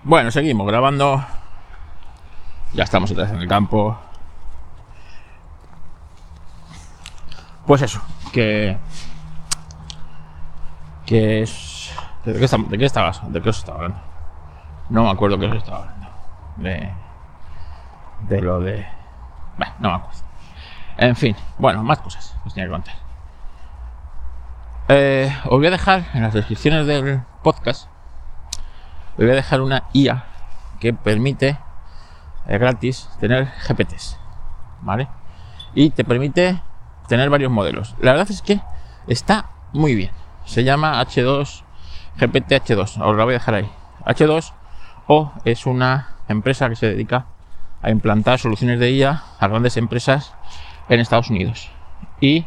Bueno, 0.03 0.29
seguimos 0.29 0.67
grabando. 0.67 1.25
Ya 2.73 2.83
estamos 2.83 3.09
otra 3.09 3.23
vez 3.23 3.33
en 3.33 3.39
el 3.39 3.47
campo. 3.47 3.97
Pues 7.65 7.81
eso, 7.81 7.99
que. 8.31 8.77
que 11.05 11.41
es. 11.41 11.91
¿De 12.25 12.33
qué, 12.33 12.57
¿De 12.69 12.77
qué 12.77 12.85
estabas? 12.85 13.21
¿De 13.31 13.41
qué 13.41 13.49
os 13.49 13.57
estaba 13.57 13.77
hablando? 13.77 13.99
No 14.89 15.05
me 15.05 15.09
acuerdo 15.09 15.39
qué 15.39 15.47
os 15.47 15.55
estaba 15.55 15.79
hablando. 15.79 16.09
De. 16.57 16.91
de 18.27 18.41
lo 18.41 18.59
de. 18.59 18.85
Bueno, 19.57 19.73
no 19.79 19.89
me 19.89 19.95
acuerdo. 19.95 20.19
En 20.97 21.15
fin, 21.15 21.35
bueno, 21.57 21.81
más 21.83 21.99
cosas 21.99 22.35
os 22.45 22.53
tenía 22.53 22.67
que 22.67 22.73
contar. 22.73 23.02
Eh, 24.89 25.33
os 25.45 25.51
voy 25.51 25.67
a 25.67 25.71
dejar 25.71 26.07
en 26.13 26.23
las 26.23 26.33
descripciones 26.33 26.85
del 26.85 27.21
podcast. 27.41 27.87
Os 29.11 29.17
voy 29.17 29.29
a 29.29 29.35
dejar 29.35 29.61
una 29.61 29.83
IA 29.93 30.25
que 30.81 30.93
permite 30.93 31.57
eh, 32.47 32.57
gratis 32.57 33.09
tener 33.21 33.49
GPTs. 33.65 34.19
¿Vale? 34.81 35.07
Y 35.73 35.91
te 35.91 36.03
permite 36.03 36.61
tener 37.07 37.29
varios 37.29 37.49
modelos. 37.49 37.95
La 38.01 38.11
verdad 38.11 38.29
es 38.29 38.41
que 38.41 38.59
está 39.07 39.51
muy 39.71 39.95
bien. 39.95 40.11
Se 40.43 40.65
llama 40.65 41.01
H2 41.01 41.63
GPT 42.17 42.51
H2. 42.51 43.01
Os 43.01 43.15
la 43.15 43.23
voy 43.23 43.35
a 43.35 43.37
dejar 43.37 43.55
ahí. 43.55 43.71
H2 44.05 44.51
o 45.07 45.31
es 45.45 45.65
una 45.65 46.15
empresa 46.27 46.67
que 46.67 46.75
se 46.75 46.87
dedica 46.87 47.25
a 47.81 47.89
implantar 47.89 48.37
soluciones 48.37 48.79
de 48.79 48.91
IA 48.91 49.23
a 49.39 49.47
grandes 49.47 49.77
empresas 49.77 50.33
en 50.89 50.99
Estados 50.99 51.29
Unidos. 51.29 51.71
Y 52.19 52.45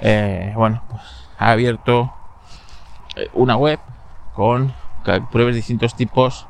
eh, 0.00 0.52
bueno, 0.56 0.82
pues 0.88 1.21
ha 1.42 1.50
abierto 1.50 2.12
eh, 3.16 3.28
una 3.34 3.56
web 3.56 3.80
con 4.34 4.72
pruebas 5.30 5.54
distintos 5.54 5.94
tipos 5.96 6.46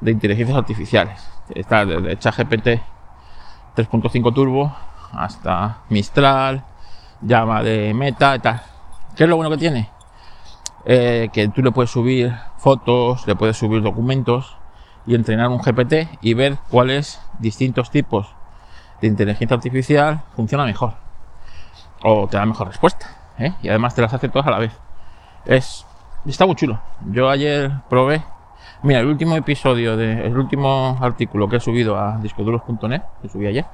de 0.00 0.10
inteligencias 0.10 0.56
artificiales. 0.56 1.28
Está 1.54 1.84
desde 1.84 2.18
ChatGPT 2.18 2.68
3.5 3.76 4.34
Turbo 4.34 4.74
hasta 5.12 5.82
Mistral, 5.90 6.64
llama 7.20 7.62
de 7.62 7.92
Meta 7.92 8.34
y 8.36 8.38
tal. 8.38 8.62
¿Qué 9.14 9.24
es 9.24 9.30
lo 9.30 9.36
bueno 9.36 9.50
que 9.50 9.58
tiene? 9.58 9.90
Eh, 10.86 11.28
que 11.32 11.48
tú 11.48 11.62
le 11.62 11.70
puedes 11.70 11.90
subir 11.90 12.34
fotos, 12.56 13.26
le 13.26 13.36
puedes 13.36 13.56
subir 13.56 13.82
documentos 13.82 14.56
y 15.06 15.14
entrenar 15.14 15.48
un 15.48 15.58
GPT 15.58 16.18
y 16.22 16.34
ver 16.34 16.58
cuáles 16.70 17.20
distintos 17.38 17.90
tipos 17.90 18.34
de 19.00 19.08
inteligencia 19.08 19.54
artificial 19.54 20.22
funciona 20.34 20.64
mejor 20.64 20.94
o 22.02 22.26
te 22.28 22.38
da 22.38 22.46
mejor 22.46 22.68
respuesta. 22.68 23.21
¿Eh? 23.38 23.52
Y 23.62 23.68
además 23.68 23.94
te 23.94 24.02
las 24.02 24.12
hace 24.12 24.28
todas 24.28 24.46
a 24.46 24.50
la 24.50 24.58
vez. 24.58 24.72
Es, 25.44 25.86
está 26.26 26.46
muy 26.46 26.54
chulo. 26.54 26.80
Yo 27.10 27.28
ayer 27.28 27.70
probé. 27.88 28.22
Mira, 28.82 29.00
el 29.00 29.06
último 29.06 29.36
episodio, 29.36 29.96
de, 29.96 30.28
último 30.28 30.98
artículo 31.00 31.48
que 31.48 31.56
he 31.56 31.60
subido 31.60 31.98
a 31.98 32.18
discoduros.net, 32.18 33.02
que 33.20 33.28
subí 33.28 33.46
ayer, 33.46 33.64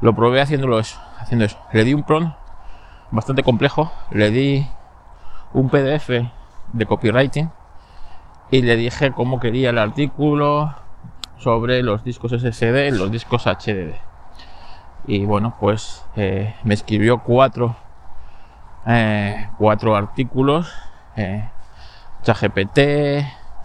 lo 0.00 0.14
probé 0.14 0.40
haciéndolo 0.40 0.78
eso, 0.78 1.00
haciendo 1.18 1.44
eso. 1.44 1.58
Le 1.72 1.84
di 1.84 1.94
un 1.94 2.04
prompt 2.04 2.36
bastante 3.10 3.42
complejo, 3.42 3.90
le 4.10 4.30
di 4.30 4.66
un 5.52 5.68
PDF 5.68 6.10
de 6.72 6.86
copywriting 6.86 7.50
y 8.50 8.62
le 8.62 8.76
dije 8.76 9.12
cómo 9.12 9.40
quería 9.40 9.70
el 9.70 9.78
artículo 9.78 10.74
sobre 11.38 11.82
los 11.82 12.04
discos 12.04 12.32
SSD 12.32 12.88
y 12.88 12.90
los 12.92 13.10
discos 13.10 13.46
HDD. 13.46 13.94
Y 15.06 15.24
bueno, 15.24 15.56
pues 15.58 16.04
eh, 16.16 16.54
me 16.62 16.74
escribió 16.74 17.22
cuatro, 17.22 17.76
eh, 18.86 19.48
cuatro 19.58 19.96
artículos. 19.96 20.72
Eh, 21.16 21.48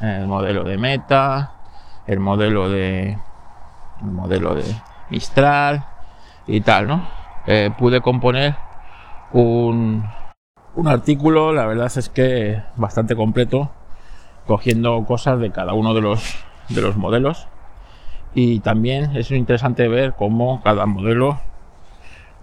el 0.01 0.27
modelo 0.27 0.63
de 0.63 0.77
Meta, 0.77 1.51
el 2.07 2.19
modelo 2.19 2.69
de 2.69 3.17
el 4.01 4.11
modelo 4.11 4.55
de 4.55 4.63
Mistral, 5.09 5.85
y 6.47 6.61
tal, 6.61 6.87
¿no? 6.87 7.07
Eh, 7.47 7.71
pude 7.77 8.01
componer 8.01 8.55
un, 9.31 10.05
un 10.75 10.87
artículo, 10.87 11.53
la 11.53 11.65
verdad 11.65 11.91
es 11.95 12.09
que 12.09 12.61
bastante 12.75 13.15
completo, 13.15 13.71
cogiendo 14.45 15.03
cosas 15.05 15.39
de 15.39 15.51
cada 15.51 15.73
uno 15.73 15.93
de 15.93 16.01
los, 16.01 16.43
de 16.69 16.81
los 16.81 16.97
modelos. 16.97 17.47
Y 18.33 18.59
también 18.59 19.15
es 19.15 19.31
interesante 19.31 19.87
ver 19.87 20.13
cómo 20.13 20.61
cada 20.61 20.85
modelo 20.85 21.39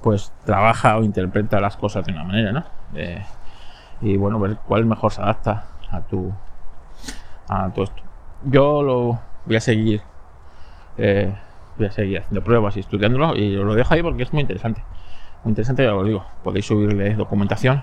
pues 0.02 0.32
trabaja 0.44 0.96
o 0.96 1.02
interpreta 1.02 1.60
las 1.60 1.76
cosas 1.76 2.04
de 2.04 2.12
una 2.12 2.24
manera, 2.24 2.52
¿no? 2.52 2.64
Y 4.00 4.16
bueno, 4.16 4.38
ver 4.38 4.56
cuál 4.66 4.84
mejor 4.84 5.12
se 5.12 5.22
adapta 5.22 5.64
a 5.90 6.00
tu 6.00 6.32
a 7.48 7.70
todo 7.70 7.84
esto. 7.84 8.02
Yo 8.44 8.82
lo 8.82 9.20
voy 9.46 9.56
a 9.56 9.60
seguir 9.60 10.02
eh, 10.98 11.32
voy 11.76 11.86
a 11.86 11.90
seguir 11.90 12.18
haciendo 12.18 12.42
pruebas 12.42 12.76
y 12.76 12.80
estudiándolo 12.80 13.34
y 13.34 13.50
lo 13.56 13.74
dejo 13.74 13.94
ahí 13.94 14.02
porque 14.02 14.22
es 14.24 14.32
muy 14.32 14.42
interesante. 14.42 14.82
Muy 15.44 15.50
interesante, 15.50 15.84
ya 15.84 15.94
os 15.94 16.06
digo, 16.06 16.24
podéis 16.44 16.66
subirle 16.66 17.14
documentación 17.14 17.82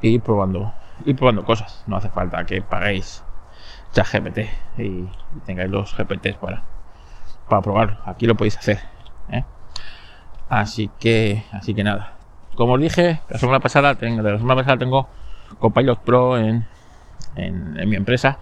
y 0.00 0.14
ir 0.14 0.20
probando, 0.22 0.72
y 1.04 1.14
probando 1.14 1.44
cosas. 1.44 1.84
No 1.86 1.96
hace 1.96 2.08
falta 2.08 2.44
que 2.44 2.62
paguéis 2.62 3.22
ChatGPT 3.92 4.38
y, 4.78 4.82
y 4.82 5.10
tengáis 5.44 5.70
los 5.70 5.94
GPTs 5.96 6.36
para, 6.36 6.62
para 7.48 7.62
probarlo. 7.62 7.98
Aquí 8.06 8.26
lo 8.26 8.34
podéis 8.34 8.56
hacer. 8.56 8.78
¿eh? 9.30 9.44
Así 10.48 10.90
que, 11.00 11.44
así 11.52 11.74
que 11.74 11.84
nada. 11.84 12.12
Como 12.54 12.74
os 12.74 12.80
dije, 12.80 13.20
la 13.28 13.38
semana 13.38 13.60
pasada 13.60 13.94
tengo, 13.96 14.22
la 14.22 14.38
semana 14.38 14.60
pasada 14.60 14.78
tengo 14.78 15.08
Copilot 15.58 16.00
Pro 16.00 16.38
en, 16.38 16.66
en, 17.36 17.88
mi 17.88 17.96
empresa. 17.96 18.38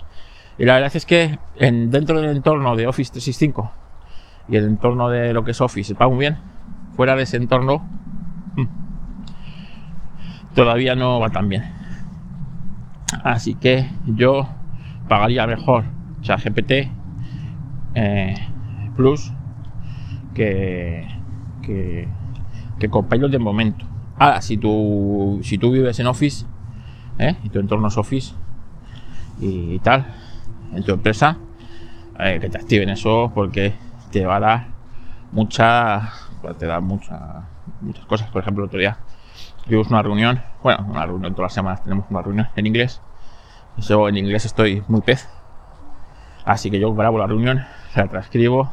Y 0.58 0.64
la 0.64 0.74
verdad 0.74 0.94
es 0.94 1.06
que 1.06 1.38
en, 1.56 1.90
dentro 1.90 2.20
del 2.20 2.36
entorno 2.36 2.76
de 2.76 2.86
Office 2.86 3.12
365 3.12 3.72
y 4.48 4.56
el 4.56 4.66
entorno 4.66 5.08
de 5.08 5.32
lo 5.32 5.44
que 5.44 5.52
es 5.52 5.60
Office 5.60 5.94
va 5.94 6.08
muy 6.08 6.18
bien. 6.18 6.38
Fuera 6.94 7.16
de 7.16 7.22
ese 7.22 7.38
entorno 7.38 7.78
mm, 8.56 8.66
todavía 10.54 10.94
no 10.94 11.20
va 11.20 11.30
tan 11.30 11.48
bien. 11.48 11.64
Así 13.24 13.54
que 13.54 13.88
yo 14.06 14.48
pagaría 15.08 15.46
mejor 15.46 15.84
ChatGPT 16.22 16.72
eh, 17.94 18.34
Plus 18.96 19.32
que, 20.34 21.06
que, 21.62 22.09
que 22.79 22.88
Copilot 22.90 23.31
de 23.31 23.38
momento. 23.38 23.87
Ahora, 24.18 24.42
si 24.42 24.57
tú, 24.57 25.40
si 25.42 25.59
tú 25.59 25.70
vives 25.70 25.98
en 25.98 26.07
Office 26.07 26.46
¿eh? 27.18 27.37
y 27.42 27.48
tu 27.48 27.59
entorno 27.59 27.88
es 27.88 27.96
Office 27.96 28.35
y, 29.40 29.79
tal, 29.81 30.07
en 30.75 30.85
tu 30.85 30.92
empresa, 30.92 31.38
eh, 32.18 32.38
que 32.40 32.48
te 32.48 32.59
activen 32.59 32.90
eso 32.90 33.33
porque 33.35 33.72
te 34.11 34.25
va 34.25 34.37
a 34.37 34.40
dar 34.40 34.66
mucha, 35.33 36.12
pues, 36.40 36.57
te 36.59 36.66
da 36.66 36.81
mucha, 36.81 37.48
muchas 37.81 38.05
cosas. 38.07 38.31
Por 38.31 38.42
ejemplo, 38.42 38.64
el 38.64 38.68
otro 38.68 38.79
día 38.79 38.98
tuvimos 39.64 39.88
una 39.88 40.03
reunión, 40.03 40.40
bueno, 40.62 40.87
una 40.88 41.07
reunión 41.07 41.35
todas 41.35 41.51
las 41.51 41.55
semanas 41.55 41.83
tenemos 41.83 42.07
una 42.11 42.22
reunión 42.22 42.48
en 42.55 42.66
inglés. 42.66 43.01
Yo 43.79 44.09
en 44.09 44.18
inglés 44.18 44.44
estoy 44.44 44.83
muy 44.87 45.01
pez, 45.01 45.29
así 46.44 46.70
que 46.70 46.79
yo 46.79 46.94
grabo 46.94 47.18
la 47.18 47.27
reunión, 47.27 47.64
la 47.96 48.07
transcribo 48.07 48.72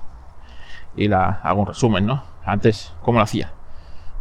y 0.95 1.07
la 1.07 1.39
hago 1.41 1.61
un 1.61 1.67
resumen, 1.67 2.05
¿no? 2.05 2.28
Antes, 2.51 2.93
¿cómo 3.03 3.19
lo 3.19 3.23
hacía? 3.23 3.51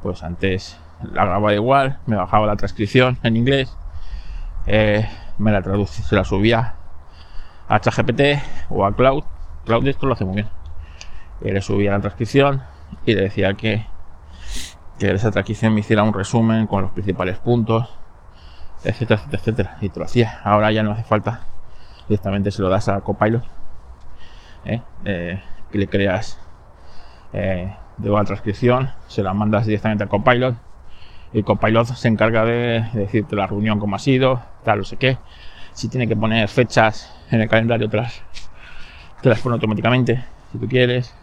Pues 0.03 0.23
antes 0.23 0.79
la 1.03 1.25
grababa 1.25 1.55
igual, 1.55 1.99
me 2.07 2.17
bajaba 2.17 2.47
la 2.47 2.57
transcripción 2.57 3.19
en 3.23 3.37
inglés, 3.37 3.75
eh, 4.67 5.09
me 5.39 5.51
la 5.51 5.63
traducía, 5.63 6.05
se 6.05 6.15
la 6.15 6.25
subía 6.25 6.75
a 7.69 7.81
ChatGPT 7.81 8.21
o 8.71 8.85
a 8.85 8.95
Cloud. 8.95 9.25
Cloud 9.65 9.87
esto 9.87 10.07
lo 10.07 10.13
hace 10.13 10.25
muy 10.25 10.37
bien. 10.37 10.49
Le 11.41 11.63
subía 11.63 11.93
la 11.93 12.01
transcripción 12.01 12.63
y 13.07 13.15
le 13.15 13.23
decía 13.23 13.55
que, 13.55 13.87
que 14.99 15.11
esa 15.11 15.31
transcripción 15.31 15.73
me 15.73 15.81
hiciera 15.81 16.03
un 16.03 16.13
resumen 16.13 16.67
con 16.67 16.83
los 16.83 16.91
principales 16.91 17.39
puntos, 17.39 17.89
etcétera, 18.85 19.21
etcétera, 19.21 19.39
etcétera. 19.41 19.79
Y 19.81 19.89
te 19.89 20.01
lo 20.01 20.05
hacía. 20.05 20.41
Ahora 20.45 20.71
ya 20.73 20.83
no 20.83 20.93
hace 20.93 21.05
falta. 21.05 21.41
Directamente 22.09 22.51
se 22.51 22.61
lo 22.61 22.69
das 22.69 22.89
a 22.89 23.01
Copilot. 23.01 23.45
¿eh? 24.65 24.83
Eh, 25.05 25.43
que 25.71 25.79
le 25.79 25.87
creas 25.87 26.39
de 27.99 28.11
la 28.11 28.25
transcripción, 28.25 28.91
se 29.09 29.23
la 29.23 29.35
mandas 29.35 29.67
directamente 29.67 30.05
a 30.05 30.07
Copilot 30.07 30.57
el 31.33 31.45
copilot 31.45 31.87
se 31.87 32.09
encarga 32.09 32.45
de, 32.45 32.89
decirte 32.95 33.37
la 33.37 33.47
reunión 33.47 33.79
cómo 33.79 33.97
ha 33.97 33.99
sido, 33.99 34.41
tal, 34.65 34.79
no 34.79 34.85
sé 34.85 34.97
qué. 34.97 35.19
Si 35.73 35.89
tiene 35.89 36.09
que 36.09 36.17
poner 36.17 36.49
fechas 36.49 37.15
en 37.31 37.43
el 37.43 37.49
calendario, 37.49 37.89
te 37.89 37.99
las, 37.99 38.23
te 39.21 39.29
las 39.29 39.41
pone 39.41 39.55
automáticamente, 39.55 40.25
si 40.53 40.59
tú 40.59 40.67
quieres. 40.67 41.15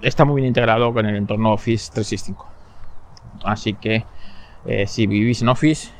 Está 0.00 0.24
muy 0.24 0.36
bien 0.36 0.48
integrado 0.48 0.94
con 0.94 1.04
el 1.04 1.14
entorno 1.14 1.52
Office 1.52 1.92
365. 1.92 2.48
Así 3.44 3.74
que 3.74 4.04
eh, 4.64 4.86
si 4.86 5.06
vivís 5.06 5.42
en 5.42 5.50
Office, 5.50 5.90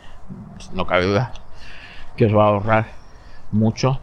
no 0.72 0.86
cabe 0.86 1.06
duda 1.06 1.32
que 2.16 2.26
os 2.26 2.34
va 2.34 2.44
a 2.44 2.48
ahorrar 2.48 2.86
mucho, 3.52 4.00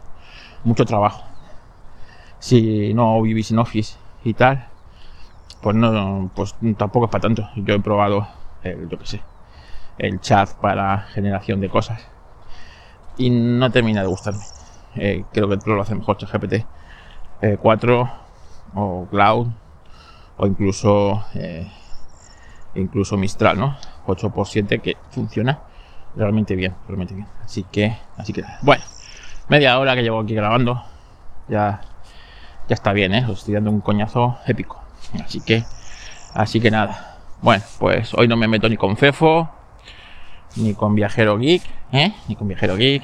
mucho 0.62 0.84
trabajo. 0.84 1.24
Si 2.38 2.94
no 2.94 3.20
vivís 3.22 3.50
en 3.50 3.58
Office 3.58 3.96
y 4.24 4.34
tal, 4.34 4.68
pues 5.62 5.76
no, 5.76 6.30
pues 6.34 6.54
tampoco 6.76 7.06
es 7.06 7.10
para 7.10 7.22
tanto. 7.22 7.48
Yo 7.56 7.74
he 7.74 7.80
probado 7.80 8.28
el, 8.62 8.88
yo 8.88 8.98
que 8.98 9.06
sé, 9.06 9.22
el 9.98 10.20
chat 10.20 10.50
para 10.54 10.98
generación 10.98 11.60
de 11.60 11.68
cosas. 11.68 12.06
Y 13.16 13.30
no 13.30 13.70
termina 13.70 14.00
de 14.02 14.06
gustarme. 14.06 14.44
Eh, 14.94 15.24
creo 15.32 15.48
que 15.48 15.58
lo 15.70 15.82
hace 15.82 15.94
mejor 15.94 16.16
ChatGPT 16.16 16.64
4 17.60 18.02
eh, 18.02 18.08
o 18.74 19.06
Cloud 19.10 19.48
o 20.38 20.46
incluso 20.46 21.24
eh, 21.34 21.70
incluso 22.74 23.16
Mistral, 23.16 23.58
¿no? 23.58 23.76
8x7 24.06 24.80
que 24.80 24.96
funciona 25.10 25.60
realmente 26.16 26.56
bien, 26.56 26.74
realmente 26.86 27.14
bien. 27.14 27.26
Así 27.44 27.64
que, 27.64 27.96
así 28.16 28.32
que 28.32 28.44
bueno, 28.62 28.84
media 29.48 29.78
hora 29.78 29.94
que 29.94 30.02
llevo 30.02 30.20
aquí 30.20 30.34
grabando, 30.34 30.82
ya, 31.48 31.80
ya 32.68 32.74
está 32.74 32.92
bien, 32.92 33.14
¿eh? 33.14 33.24
Os 33.28 33.40
estoy 33.40 33.54
dando 33.54 33.70
un 33.70 33.80
coñazo 33.80 34.38
épico. 34.46 34.87
Así 35.24 35.40
que, 35.40 35.64
así 36.34 36.60
que 36.60 36.70
nada. 36.70 37.18
Bueno, 37.40 37.64
pues 37.78 38.14
hoy 38.14 38.28
no 38.28 38.36
me 38.36 38.48
meto 38.48 38.68
ni 38.68 38.76
con 38.76 38.96
Fefo, 38.96 39.48
ni 40.56 40.74
con 40.74 40.94
Viajero 40.94 41.38
Geek, 41.38 41.62
¿eh? 41.92 42.12
Ni 42.28 42.36
con 42.36 42.48
Viajero 42.48 42.76
Geek, 42.76 43.02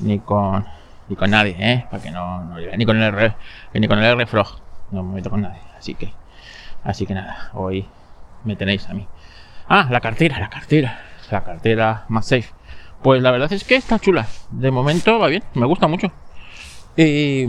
ni 0.00 0.18
con 0.18 0.66
ni 1.08 1.16
con 1.16 1.30
nadie, 1.30 1.56
¿eh? 1.58 1.86
Para 1.90 2.02
que 2.02 2.10
no, 2.10 2.44
no 2.44 2.56
ni 2.56 2.84
con 2.84 2.96
el 2.96 3.14
R, 3.14 3.34
ni 3.74 3.88
con 3.88 3.98
el 3.98 4.04
R 4.04 4.26
Frog, 4.26 4.60
no 4.90 5.02
me 5.02 5.14
meto 5.14 5.30
con 5.30 5.42
nadie, 5.42 5.60
así 5.78 5.94
que 5.94 6.12
así 6.84 7.06
que 7.06 7.14
nada, 7.14 7.50
hoy 7.54 7.86
me 8.44 8.56
tenéis 8.56 8.88
a 8.88 8.94
mí. 8.94 9.06
Ah, 9.68 9.88
la 9.90 10.00
cartera, 10.00 10.38
la 10.38 10.50
cartera, 10.50 11.00
la 11.30 11.42
cartera 11.42 12.04
más 12.08 12.26
safe. 12.26 12.50
Pues 13.02 13.22
la 13.22 13.30
verdad 13.30 13.52
es 13.52 13.64
que 13.64 13.74
está 13.74 13.98
chula. 13.98 14.26
De 14.50 14.70
momento 14.70 15.18
va 15.18 15.28
bien, 15.28 15.42
me 15.54 15.66
gusta 15.66 15.88
mucho. 15.88 16.12
Y, 16.96 17.46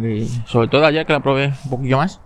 y 0.00 0.42
sobre 0.46 0.68
todo 0.68 0.86
ayer 0.86 1.06
que 1.06 1.12
la 1.12 1.20
probé 1.20 1.52
un 1.64 1.70
poquillo 1.70 1.98
más 1.98 2.20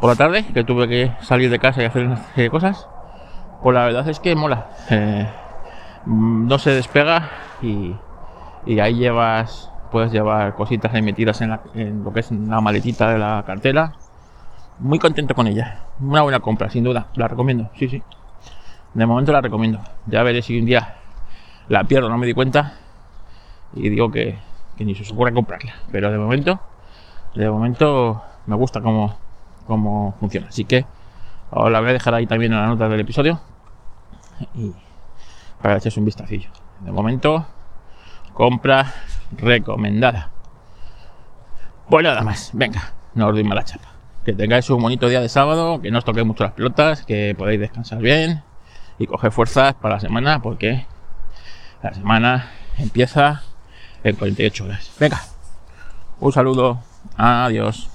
por 0.00 0.08
la 0.08 0.16
tarde, 0.16 0.46
que 0.46 0.64
tuve 0.64 0.88
que 0.88 1.12
salir 1.20 1.50
de 1.50 1.58
casa 1.58 1.82
y 1.82 1.84
hacer 1.84 2.06
una 2.06 2.50
cosas, 2.50 2.88
pues 3.62 3.74
la 3.74 3.84
verdad 3.84 4.08
es 4.08 4.18
que 4.18 4.34
mola. 4.34 4.68
Eh, 4.88 5.28
no 6.06 6.58
se 6.58 6.70
despega 6.70 7.30
y, 7.60 7.94
ahí 8.80 8.94
llevas, 8.94 9.70
puedes 9.90 10.10
llevar 10.10 10.54
cositas 10.54 10.94
ahí 10.94 11.02
metidas 11.02 11.42
en, 11.42 12.02
lo 12.02 12.12
que 12.12 12.20
es 12.20 12.32
la 12.32 12.60
maletita 12.62 13.12
de 13.12 13.18
la 13.18 13.44
cartera. 13.46 13.92
Muy 14.78 14.98
contento 14.98 15.34
con 15.34 15.46
ella. 15.46 15.84
Una 16.00 16.22
buena 16.22 16.40
compra, 16.40 16.70
sin 16.70 16.84
duda. 16.84 17.08
La 17.14 17.28
recomiendo, 17.28 17.68
sí, 17.76 17.88
sí. 17.88 18.02
De 18.94 19.04
momento 19.04 19.32
la 19.32 19.42
recomiendo. 19.42 19.80
Ya 20.06 20.22
veré 20.22 20.40
si 20.40 20.58
un 20.58 20.64
día 20.64 20.96
la 21.68 21.84
pierdo, 21.84 22.08
no 22.08 22.16
me 22.16 22.26
di 22.26 22.32
cuenta. 22.32 22.72
Y 23.74 23.90
digo 23.90 24.10
que, 24.10 24.38
que 24.78 24.84
ni 24.86 24.94
se 24.94 25.02
os 25.02 25.12
comprarla. 25.12 25.74
Pero 25.92 26.10
de 26.10 26.16
momento, 26.16 26.58
de 27.34 27.50
momento 27.50 28.22
me 28.46 28.56
gusta 28.56 28.80
como 28.80 29.14
cómo 29.66 30.14
funciona. 30.20 30.48
Así 30.48 30.64
que 30.64 30.86
os 31.50 31.70
la 31.70 31.80
voy 31.80 31.90
a 31.90 31.92
dejar 31.92 32.14
ahí 32.14 32.26
también 32.26 32.52
en 32.52 32.60
la 32.60 32.66
nota 32.66 32.88
del 32.88 33.00
episodio 33.00 33.40
y 34.54 34.72
para 35.60 35.80
que 35.80 35.92
un 35.96 36.04
vistacillo. 36.04 36.50
De 36.80 36.92
momento, 36.92 37.46
compra 38.32 38.92
recomendada. 39.36 40.30
Pues 41.88 42.04
nada 42.04 42.22
más, 42.22 42.50
venga, 42.54 42.92
no 43.14 43.28
os 43.28 43.34
doy 43.34 43.44
mala 43.44 43.64
chapa. 43.64 43.88
Que 44.24 44.32
tengáis 44.32 44.68
un 44.70 44.80
bonito 44.80 45.08
día 45.08 45.20
de 45.20 45.28
sábado, 45.28 45.80
que 45.80 45.90
no 45.90 45.98
os 45.98 46.04
toquéis 46.04 46.26
mucho 46.26 46.44
las 46.44 46.52
pelotas, 46.52 47.04
que 47.04 47.34
podáis 47.36 47.60
descansar 47.60 47.98
bien 47.98 48.42
y 48.98 49.06
coger 49.06 49.32
fuerzas 49.32 49.74
para 49.74 49.94
la 49.94 50.00
semana, 50.00 50.40
porque 50.40 50.86
la 51.82 51.92
semana 51.92 52.50
empieza 52.78 53.42
en 54.04 54.16
48 54.16 54.64
horas. 54.64 54.92
Venga, 54.98 55.20
un 56.20 56.32
saludo, 56.32 56.80
adiós. 57.16 57.90